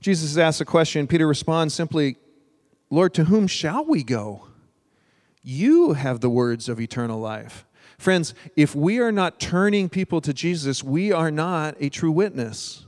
Jesus 0.00 0.36
asks 0.36 0.60
a 0.60 0.64
question. 0.64 1.06
Peter 1.06 1.28
responds 1.28 1.72
simply, 1.72 2.16
Lord, 2.90 3.14
to 3.14 3.26
whom 3.26 3.46
shall 3.46 3.84
we 3.84 4.02
go? 4.02 4.48
You 5.44 5.92
have 5.92 6.18
the 6.18 6.30
words 6.30 6.68
of 6.68 6.80
eternal 6.80 7.20
life. 7.20 7.64
Friends, 7.96 8.34
if 8.56 8.74
we 8.74 8.98
are 8.98 9.12
not 9.12 9.38
turning 9.38 9.88
people 9.88 10.20
to 10.22 10.34
Jesus, 10.34 10.82
we 10.82 11.12
are 11.12 11.30
not 11.30 11.76
a 11.78 11.90
true 11.90 12.10
witness. 12.10 12.85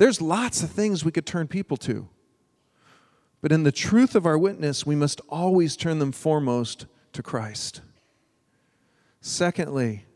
There's 0.00 0.22
lots 0.22 0.62
of 0.62 0.70
things 0.70 1.04
we 1.04 1.12
could 1.12 1.26
turn 1.26 1.46
people 1.46 1.76
to. 1.76 2.08
But 3.42 3.52
in 3.52 3.64
the 3.64 3.70
truth 3.70 4.14
of 4.14 4.24
our 4.24 4.38
witness, 4.38 4.86
we 4.86 4.96
must 4.96 5.20
always 5.28 5.76
turn 5.76 5.98
them 5.98 6.10
foremost 6.10 6.86
to 7.12 7.22
Christ. 7.22 7.82
Secondly, 9.20 10.06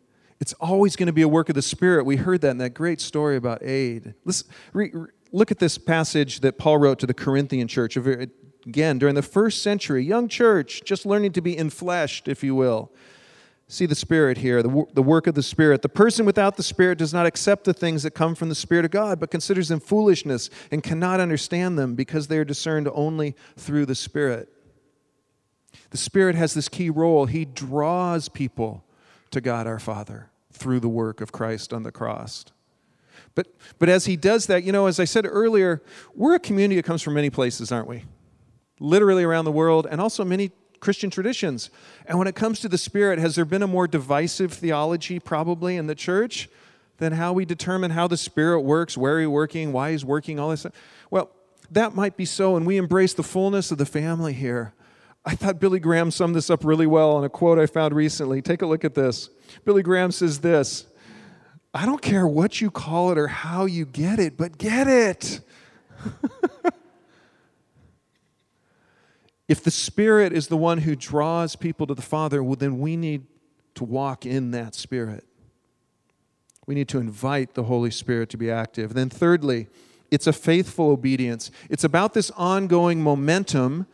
it's 0.41 0.55
always 0.55 0.97
going 0.97 1.09
to 1.09 1.13
be 1.13 1.21
a 1.21 1.29
work 1.29 1.51
of 1.51 1.55
the 1.55 1.61
Spirit. 1.61 2.07
We 2.07 2.17
heard 2.17 2.41
that 2.41 2.53
in 2.53 2.59
that 2.59 2.71
great 2.73 2.99
story 2.99 3.37
about 3.37 3.63
Aid. 3.63 4.15
Let's 4.25 4.45
re, 4.73 4.91
re, 4.91 5.09
look 5.33 5.51
at 5.51 5.59
this 5.59 5.77
passage 5.77 6.41
that 6.41 6.57
Paul 6.57 6.79
wrote 6.79 6.99
to 7.01 7.07
the 7.07 7.13
Corinthian 7.13 7.69
church. 7.69 7.99
Again, 7.99 8.99
during 8.99 9.15
the 9.15 9.21
first 9.21 9.63
century, 9.63 10.03
young 10.03 10.29
church, 10.29 10.81
just 10.87 11.05
learning 11.05 11.33
to 11.33 11.43
be 11.43 11.57
infleshed, 11.57 12.27
if 12.27 12.43
you 12.43 12.55
will 12.55 12.91
see 13.69 13.87
the 13.87 13.95
Spirit 13.95 14.39
here, 14.39 14.63
the, 14.63 14.85
the 14.93 15.03
work 15.03 15.27
of 15.27 15.35
the 15.35 15.43
Spirit. 15.43 15.83
The 15.83 15.89
person 15.89 16.27
without 16.27 16.57
the 16.57 16.63
Spirit 16.63 16.99
does 16.99 17.15
not 17.15 17.27
accept 17.27 17.65
the 17.65 17.75
things 17.75 18.03
that 18.03 18.13
come 18.13 18.35
from 18.35 18.49
the 18.49 18.55
Spirit 18.55 18.85
of 18.85 18.91
God, 18.91 19.19
but 19.19 19.31
considers 19.31 19.69
them 19.69 19.81
foolishness 19.81 20.51
and 20.71 20.83
cannot 20.83 21.21
understand 21.21 21.79
them 21.79 21.95
because 21.95 22.29
they 22.29 22.39
are 22.39 22.45
discerned 22.45 22.89
only 22.93 23.35
through 23.57 23.87
the 23.87 23.95
Spirit. 23.95 24.49
The 25.91 25.97
Spirit 25.97 26.35
has 26.35 26.55
this 26.55 26.69
key 26.69 26.91
role. 26.91 27.27
He 27.27 27.45
draws 27.45 28.29
people 28.29 28.85
to 29.31 29.41
God 29.41 29.67
our 29.67 29.79
Father 29.79 30.31
through 30.53 30.81
the 30.81 30.89
work 30.89 31.21
of 31.21 31.33
Christ 31.33 31.73
on 31.73 31.83
the 31.83 31.93
cross. 31.93 32.45
But, 33.35 33.49
but 33.79 33.89
as 33.89 34.07
he 34.07 34.17
does 34.17 34.47
that, 34.47 34.63
you 34.63 34.73
know, 34.73 34.87
as 34.87 35.01
I 35.01 35.05
said 35.05 35.27
earlier, 35.27 35.83
we're 36.15 36.35
a 36.37 36.41
community 36.41 36.77
that 36.77 36.85
comes 36.85 37.03
from 37.03 37.15
many 37.15 37.31
places, 37.31 37.73
aren't 37.73 37.89
we? 37.89 38.05
Literally 38.79 39.25
around 39.25 39.45
the 39.45 39.53
world, 39.53 39.87
and 39.91 40.01
also 40.01 40.25
many 40.25 40.53
Christian 40.85 41.09
traditions. 41.09 41.71
And 42.07 42.19
when 42.19 42.29
it 42.29 42.35
comes 42.35 42.61
to 42.61 42.69
the 42.69 42.79
Spirit, 42.79 43.19
has 43.19 43.35
there 43.35 43.47
been 43.47 43.63
a 43.63 43.67
more 43.67 43.89
divisive 43.89 44.53
theology 44.53 45.19
probably 45.19 45.77
in 45.77 45.87
the 45.87 45.95
church 45.95 46.49
than 46.99 47.15
how 47.15 47.33
we 47.33 47.47
determine 47.47 47.93
how 47.93 48.07
the 48.07 48.19
Spirit 48.19 48.61
works, 48.61 48.97
where 48.97 49.19
He's 49.19 49.29
working, 49.29 49.73
why 49.73 49.93
He's 49.93 50.05
working, 50.05 50.39
all 50.39 50.51
this 50.51 50.61
stuff? 50.61 50.75
Well, 51.11 51.31
that 51.71 51.95
might 51.95 52.19
be 52.19 52.27
so, 52.27 52.55
and 52.55 52.67
we 52.67 52.77
embrace 52.77 53.15
the 53.15 53.23
fullness 53.23 53.71
of 53.73 53.79
the 53.79 53.87
family 53.87 54.35
here. 54.35 54.75
I 55.25 55.35
thought 55.35 55.59
Billy 55.59 55.81
Graham 55.81 56.11
summed 56.11 56.37
this 56.37 56.51
up 56.51 56.63
really 56.65 56.87
well 56.87 57.19
in 57.19 57.25
a 57.25 57.31
quote 57.31 57.59
I 57.59 57.65
found 57.65 57.95
recently. 57.95 58.43
Take 58.43 58.61
a 58.61 58.67
look 58.67 58.85
at 58.85 58.95
this. 58.95 59.31
Billy 59.65 59.83
Graham 59.83 60.13
says 60.13 60.41
this 60.41 60.87
I 61.73 61.87
don't 61.87 62.03
care 62.03 62.27
what 62.27 62.61
you 62.61 62.71
call 62.71 63.11
it 63.11 63.17
or 63.17 63.29
how 63.29 63.65
you 63.65 63.87
get 63.87 64.19
it, 64.19 64.37
but 64.37 64.59
get 64.59 64.87
it. 64.87 65.41
if 69.49 69.63
the 69.63 69.71
Spirit 69.71 70.33
is 70.33 70.49
the 70.49 70.57
one 70.57 70.79
who 70.79 70.97
draws 70.97 71.57
people 71.57 71.87
to 71.87 71.95
the 71.95 72.03
Father, 72.03 72.43
well, 72.43 72.57
then 72.57 72.79
we 72.79 72.97
need 72.97 73.27
to 73.75 73.85
walk 73.85 74.25
in 74.25 74.53
that 74.53 74.75
Spirit. 74.75 75.25
We 76.67 76.75
need 76.75 76.89
to 76.89 76.99
invite 76.99 77.55
the 77.55 77.65
Holy 77.65 77.91
Spirit 77.91 78.31
to 78.31 78.39
be 78.39 78.51
active. 78.51 78.95
Then, 78.95 79.11
thirdly, 79.11 79.69
it's 80.11 80.27
a 80.27 80.33
faithful 80.33 80.91
obedience. 80.91 81.51
It's 81.69 81.85
about 81.85 82.15
this 82.15 82.31
ongoing 82.33 83.03
momentum 83.03 83.87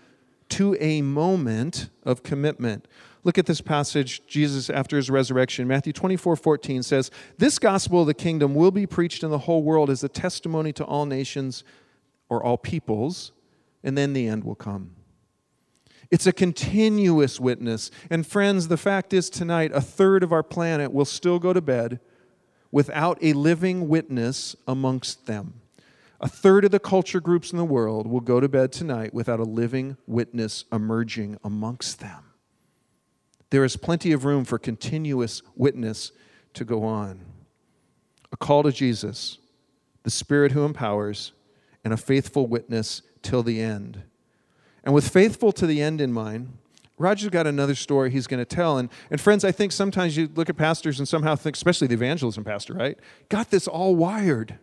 to 0.50 0.76
a 0.80 1.02
moment 1.02 1.88
of 2.04 2.22
commitment. 2.22 2.86
Look 3.22 3.38
at 3.38 3.46
this 3.46 3.60
passage, 3.60 4.26
Jesus 4.26 4.70
after 4.70 4.96
his 4.96 5.10
resurrection. 5.10 5.68
Matthew 5.68 5.92
24 5.92 6.36
14 6.36 6.82
says, 6.82 7.10
This 7.38 7.58
gospel 7.58 8.02
of 8.02 8.06
the 8.06 8.14
kingdom 8.14 8.54
will 8.54 8.70
be 8.70 8.86
preached 8.86 9.22
in 9.22 9.30
the 9.30 9.38
whole 9.38 9.62
world 9.62 9.90
as 9.90 10.02
a 10.02 10.08
testimony 10.08 10.72
to 10.74 10.84
all 10.84 11.06
nations 11.06 11.64
or 12.28 12.42
all 12.42 12.56
peoples, 12.56 13.32
and 13.82 13.98
then 13.98 14.12
the 14.12 14.26
end 14.26 14.44
will 14.44 14.54
come. 14.54 14.92
It's 16.10 16.26
a 16.26 16.32
continuous 16.32 17.38
witness. 17.38 17.90
And 18.10 18.26
friends, 18.26 18.68
the 18.68 18.76
fact 18.76 19.12
is 19.12 19.30
tonight, 19.30 19.70
a 19.72 19.80
third 19.80 20.22
of 20.22 20.32
our 20.32 20.42
planet 20.42 20.92
will 20.92 21.04
still 21.04 21.38
go 21.38 21.52
to 21.52 21.60
bed 21.60 22.00
without 22.72 23.18
a 23.22 23.32
living 23.32 23.88
witness 23.88 24.56
amongst 24.66 25.26
them. 25.26 25.60
A 26.20 26.28
third 26.28 26.64
of 26.64 26.70
the 26.70 26.80
culture 26.80 27.20
groups 27.20 27.50
in 27.50 27.58
the 27.58 27.64
world 27.64 28.06
will 28.06 28.20
go 28.20 28.40
to 28.40 28.48
bed 28.48 28.72
tonight 28.72 29.14
without 29.14 29.40
a 29.40 29.44
living 29.44 29.96
witness 30.06 30.64
emerging 30.70 31.38
amongst 31.42 32.00
them. 32.00 32.24
There 33.50 33.64
is 33.64 33.76
plenty 33.76 34.12
of 34.12 34.24
room 34.24 34.44
for 34.44 34.58
continuous 34.58 35.42
witness 35.56 36.12
to 36.54 36.64
go 36.64 36.84
on. 36.84 37.24
A 38.32 38.36
call 38.36 38.62
to 38.64 38.72
Jesus, 38.72 39.38
the 40.02 40.10
Spirit 40.10 40.52
who 40.52 40.64
empowers, 40.64 41.32
and 41.84 41.92
a 41.92 41.96
faithful 41.96 42.46
witness 42.46 43.02
till 43.22 43.42
the 43.42 43.60
end. 43.60 44.02
And 44.84 44.94
with 44.94 45.08
faithful 45.08 45.52
to 45.52 45.66
the 45.66 45.82
end 45.82 46.00
in 46.00 46.12
mind, 46.12 46.56
Roger's 47.00 47.30
got 47.30 47.46
another 47.46 47.74
story 47.74 48.10
he's 48.10 48.26
going 48.26 48.40
to 48.40 48.44
tell. 48.44 48.76
And, 48.76 48.90
and 49.10 49.18
friends, 49.18 49.42
I 49.42 49.52
think 49.52 49.72
sometimes 49.72 50.16
you 50.16 50.28
look 50.34 50.50
at 50.50 50.56
pastors 50.56 50.98
and 50.98 51.08
somehow 51.08 51.34
think, 51.34 51.56
especially 51.56 51.86
the 51.86 51.94
evangelism 51.94 52.44
pastor, 52.44 52.74
right? 52.74 52.98
Got 53.30 53.50
this 53.50 53.66
all 53.66 53.96
wired. 53.96 54.58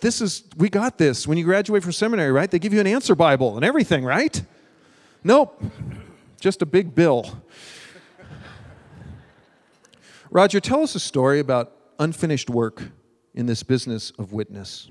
This 0.00 0.20
is, 0.20 0.44
we 0.56 0.70
got 0.70 0.96
this. 0.96 1.28
When 1.28 1.36
you 1.36 1.44
graduate 1.44 1.82
from 1.82 1.92
seminary, 1.92 2.32
right? 2.32 2.50
They 2.50 2.58
give 2.58 2.72
you 2.72 2.80
an 2.80 2.86
answer 2.86 3.14
Bible 3.14 3.56
and 3.56 3.64
everything, 3.64 4.04
right? 4.04 4.42
Nope. 5.22 5.62
Just 6.40 6.62
a 6.62 6.66
big 6.66 6.94
bill. 6.94 7.42
Roger, 10.30 10.58
tell 10.58 10.82
us 10.82 10.94
a 10.94 11.00
story 11.00 11.38
about 11.38 11.76
unfinished 11.98 12.48
work 12.48 12.82
in 13.34 13.46
this 13.46 13.62
business 13.62 14.10
of 14.18 14.32
witness. 14.32 14.90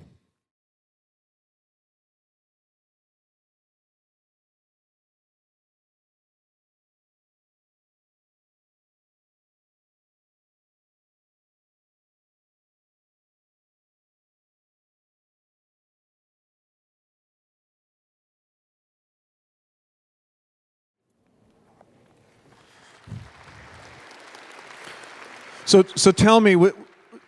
So, 25.72 25.86
so 25.96 26.12
tell 26.12 26.42
me, 26.42 26.58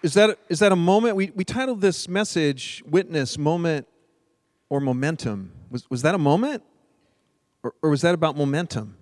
is 0.01 0.15
that, 0.15 0.37
is 0.49 0.59
that 0.59 0.73
a 0.73 0.75
moment? 0.75 1.15
We, 1.15 1.31
we 1.33 1.45
titled 1.45 1.79
this 1.79 2.09
message 2.09 2.83
Witness, 2.85 3.37
Moment, 3.37 3.87
or 4.67 4.81
Momentum. 4.81 5.53
Was, 5.69 5.89
was 5.89 6.01
that 6.01 6.13
a 6.13 6.17
moment? 6.17 6.61
Or, 7.63 7.73
or 7.81 7.89
was 7.89 8.01
that 8.01 8.13
about 8.13 8.35
momentum? 8.35 8.97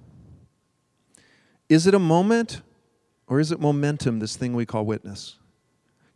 Is 1.70 1.88
it 1.88 1.96
a 1.96 2.00
moment 2.00 2.62
or 3.26 3.40
is 3.40 3.52
it 3.52 3.60
momentum, 3.60 4.20
this 4.20 4.36
thing 4.36 4.54
we 4.54 4.68
call 4.68 4.86
witness? 4.86 5.40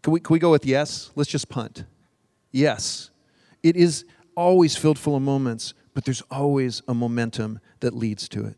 Can 0.03 0.13
we, 0.13 0.19
can 0.19 0.31
we 0.31 0.37
go 0.37 0.51
with 0.51 0.63
yes? 0.63 1.09
Let's 1.15 1.31
just 1.31 1.49
punt. 1.49 1.83
Yes. 2.51 3.09
It 3.63 3.75
is 3.75 4.05
always 4.35 4.77
filled 4.77 4.99
full 4.99 5.15
of 5.15 5.23
moments, 5.23 5.73
but 5.95 6.05
there's 6.05 6.21
always 6.29 6.83
a 6.87 6.93
momentum 6.93 7.59
that 7.79 7.95
leads 7.95 8.29
to 8.29 8.45
it. 8.45 8.57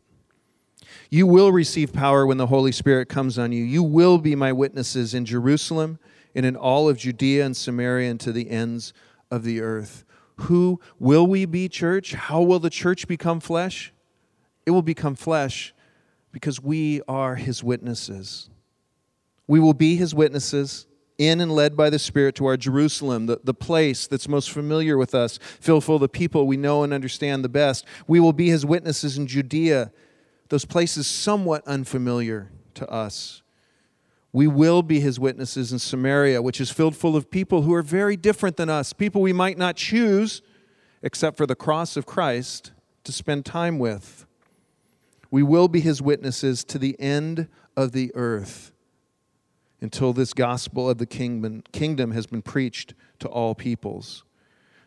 You 1.10 1.26
will 1.26 1.52
receive 1.52 1.92
power 1.92 2.26
when 2.26 2.38
the 2.38 2.46
Holy 2.46 2.72
Spirit 2.72 3.08
comes 3.08 3.38
on 3.38 3.52
you. 3.52 3.64
You 3.64 3.82
will 3.82 4.18
be 4.18 4.34
my 4.34 4.52
witnesses 4.52 5.14
in 5.14 5.24
Jerusalem 5.24 5.98
and 6.34 6.44
in 6.44 6.56
all 6.56 6.88
of 6.88 6.98
Judea 6.98 7.44
and 7.44 7.56
Samaria 7.56 8.10
and 8.10 8.20
to 8.20 8.32
the 8.32 8.50
ends 8.50 8.92
of 9.30 9.44
the 9.44 9.60
earth. 9.60 10.04
Who 10.42 10.80
will 10.98 11.26
we 11.26 11.46
be, 11.46 11.68
church? 11.68 12.14
How 12.14 12.42
will 12.42 12.60
the 12.60 12.70
church 12.70 13.08
become 13.08 13.40
flesh? 13.40 13.92
It 14.66 14.70
will 14.70 14.82
become 14.82 15.14
flesh 15.14 15.74
because 16.30 16.62
we 16.62 17.00
are 17.08 17.34
his 17.34 17.64
witnesses. 17.64 18.50
We 19.46 19.60
will 19.60 19.74
be 19.74 19.96
his 19.96 20.14
witnesses 20.14 20.86
in 21.16 21.40
and 21.40 21.50
led 21.50 21.76
by 21.76 21.90
the 21.90 21.98
Spirit 21.98 22.36
to 22.36 22.46
our 22.46 22.56
Jerusalem, 22.56 23.26
the, 23.26 23.40
the 23.42 23.54
place 23.54 24.06
that's 24.06 24.28
most 24.28 24.50
familiar 24.52 24.96
with 24.96 25.14
us, 25.14 25.38
filled 25.60 25.84
full 25.84 25.96
of 25.96 26.00
the 26.00 26.08
people 26.08 26.46
we 26.46 26.56
know 26.56 26.84
and 26.84 26.92
understand 26.92 27.44
the 27.44 27.48
best. 27.48 27.84
We 28.06 28.20
will 28.20 28.32
be 28.32 28.48
his 28.48 28.64
witnesses 28.64 29.18
in 29.18 29.26
Judea 29.26 29.90
those 30.48 30.64
places 30.64 31.06
somewhat 31.06 31.66
unfamiliar 31.66 32.50
to 32.74 32.88
us. 32.90 33.42
We 34.32 34.46
will 34.46 34.82
be 34.82 35.00
his 35.00 35.18
witnesses 35.18 35.72
in 35.72 35.78
Samaria, 35.78 36.42
which 36.42 36.60
is 36.60 36.70
filled 36.70 36.96
full 36.96 37.16
of 37.16 37.30
people 37.30 37.62
who 37.62 37.74
are 37.74 37.82
very 37.82 38.16
different 38.16 38.56
than 38.56 38.68
us, 38.68 38.92
people 38.92 39.22
we 39.22 39.32
might 39.32 39.58
not 39.58 39.76
choose, 39.76 40.42
except 41.02 41.36
for 41.36 41.46
the 41.46 41.54
cross 41.54 41.96
of 41.96 42.06
Christ, 42.06 42.72
to 43.04 43.12
spend 43.12 43.44
time 43.44 43.78
with. 43.78 44.26
We 45.30 45.42
will 45.42 45.68
be 45.68 45.80
his 45.80 46.02
witnesses 46.02 46.64
to 46.64 46.78
the 46.78 46.98
end 47.00 47.48
of 47.76 47.92
the 47.92 48.12
earth 48.14 48.72
until 49.80 50.12
this 50.12 50.34
gospel 50.34 50.90
of 50.90 50.98
the 50.98 51.06
kingdom, 51.06 52.10
has 52.10 52.26
been 52.26 52.42
preached 52.42 52.94
to 53.20 53.28
all 53.28 53.54
peoples. 53.54 54.24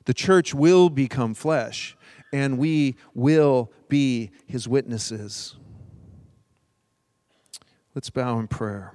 The 0.06 0.14
church 0.14 0.54
will 0.54 0.90
become 0.90 1.34
flesh 1.34 1.96
and 2.32 2.58
we 2.58 2.96
will 3.14 3.72
be 3.90 4.32
his 4.46 4.68
witnesses. 4.68 5.56
Let's 7.94 8.10
bow 8.10 8.40
in 8.40 8.48
prayer. 8.48 8.94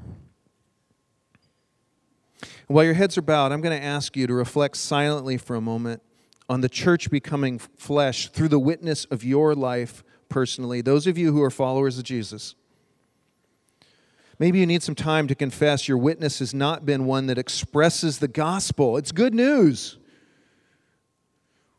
While 2.66 2.84
your 2.84 2.94
heads 2.94 3.16
are 3.16 3.22
bowed, 3.22 3.52
I'm 3.52 3.60
going 3.60 3.78
to 3.78 3.84
ask 3.84 4.16
you 4.16 4.26
to 4.26 4.34
reflect 4.34 4.76
silently 4.76 5.36
for 5.36 5.54
a 5.54 5.60
moment 5.60 6.02
on 6.48 6.60
the 6.60 6.68
church 6.68 7.10
becoming 7.10 7.58
flesh 7.58 8.28
through 8.30 8.48
the 8.48 8.58
witness 8.58 9.04
of 9.06 9.22
your 9.22 9.54
life 9.54 10.02
personally. 10.28 10.80
Those 10.80 11.06
of 11.06 11.18
you 11.18 11.32
who 11.32 11.42
are 11.42 11.50
followers 11.50 11.98
of 11.98 12.04
Jesus. 12.04 12.54
Maybe 14.38 14.58
you 14.58 14.66
need 14.66 14.82
some 14.82 14.94
time 14.94 15.28
to 15.28 15.34
confess 15.34 15.88
your 15.88 15.98
witness 15.98 16.40
has 16.40 16.52
not 16.52 16.84
been 16.84 17.06
one 17.06 17.26
that 17.26 17.38
expresses 17.38 18.18
the 18.18 18.28
gospel. 18.28 18.96
It's 18.96 19.12
good 19.12 19.34
news. 19.34 19.98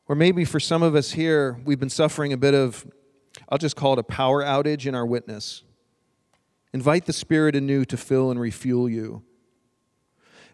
Or 0.08 0.16
maybe 0.16 0.46
for 0.46 0.60
some 0.60 0.84
of 0.84 0.96
us 0.96 1.12
here, 1.12 1.60
we've 1.66 1.80
been 1.80 1.90
suffering 1.90 2.32
a 2.32 2.38
bit 2.38 2.54
of, 2.54 2.88
I'll 3.50 3.58
just 3.58 3.76
call 3.76 3.94
it 3.94 4.00
a 4.00 4.04
power 4.04 4.42
outage 4.42 4.86
in 4.86 4.96
our 4.96 5.06
witness. 5.06 5.64
Invite 6.74 7.06
the 7.06 7.14
Spirit 7.14 7.56
anew 7.56 7.84
to 7.86 7.98
fill 7.98 8.32
and 8.32 8.40
refuel 8.40 8.90
you. 8.90 9.24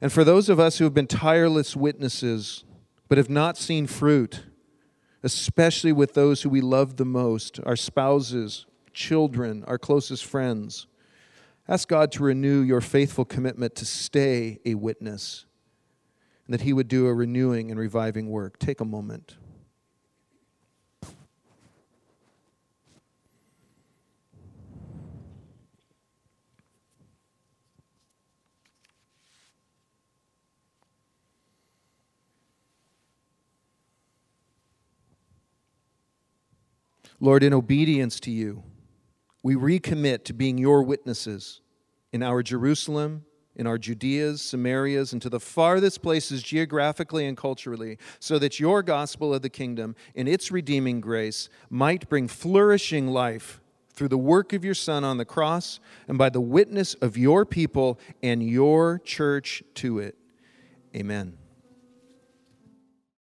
And 0.01 0.11
for 0.11 0.23
those 0.23 0.49
of 0.49 0.59
us 0.59 0.77
who 0.77 0.83
have 0.85 0.93
been 0.93 1.07
tireless 1.07 1.75
witnesses 1.75 2.63
but 3.07 3.17
have 3.17 3.29
not 3.29 3.57
seen 3.57 3.85
fruit, 3.85 4.43
especially 5.21 5.91
with 5.91 6.13
those 6.13 6.41
who 6.41 6.49
we 6.49 6.61
love 6.61 6.97
the 6.97 7.05
most, 7.05 7.59
our 7.63 7.75
spouses, 7.75 8.65
children, 8.91 9.63
our 9.65 9.77
closest 9.77 10.25
friends, 10.25 10.87
ask 11.67 11.87
God 11.87 12.11
to 12.13 12.23
renew 12.23 12.61
your 12.61 12.81
faithful 12.81 13.23
commitment 13.23 13.75
to 13.75 13.85
stay 13.85 14.59
a 14.65 14.75
witness 14.75 15.45
and 16.45 16.53
that 16.53 16.61
He 16.61 16.73
would 16.73 16.87
do 16.87 17.07
a 17.07 17.13
renewing 17.13 17.69
and 17.69 17.79
reviving 17.79 18.29
work. 18.29 18.59
Take 18.59 18.81
a 18.81 18.85
moment. 18.85 19.37
Lord, 37.23 37.41
in 37.41 37.53
obedience 37.53 38.19
to 38.19 38.31
you, 38.31 38.63
we 39.43 39.55
recommit 39.55 40.25
to 40.25 40.33
being 40.33 40.57
your 40.57 40.83
witnesses 40.83 41.61
in 42.11 42.21
our 42.21 42.43
Jerusalem, 42.43 43.23
in 43.55 43.65
our 43.65 43.77
Judeas, 43.77 44.39
Samarias, 44.41 45.13
and 45.13 45.21
to 45.21 45.29
the 45.29 45.39
farthest 45.39 46.01
places 46.01 46.43
geographically 46.43 47.25
and 47.25 47.37
culturally, 47.37 47.97
so 48.19 48.37
that 48.39 48.59
your 48.59 48.83
gospel 48.83 49.33
of 49.33 49.41
the 49.41 49.49
kingdom 49.49 49.95
in 50.13 50.27
its 50.27 50.51
redeeming 50.51 50.99
grace 50.99 51.47
might 51.69 52.09
bring 52.09 52.27
flourishing 52.27 53.07
life 53.07 53.61
through 53.93 54.09
the 54.09 54.17
work 54.17 54.51
of 54.51 54.65
your 54.65 54.75
Son 54.75 55.05
on 55.05 55.15
the 55.15 55.23
cross 55.23 55.79
and 56.09 56.17
by 56.17 56.29
the 56.29 56.41
witness 56.41 56.93
of 56.95 57.17
your 57.17 57.45
people 57.45 57.97
and 58.21 58.43
your 58.43 58.99
church 58.99 59.63
to 59.75 59.99
it. 59.99 60.17
Amen. 60.93 61.37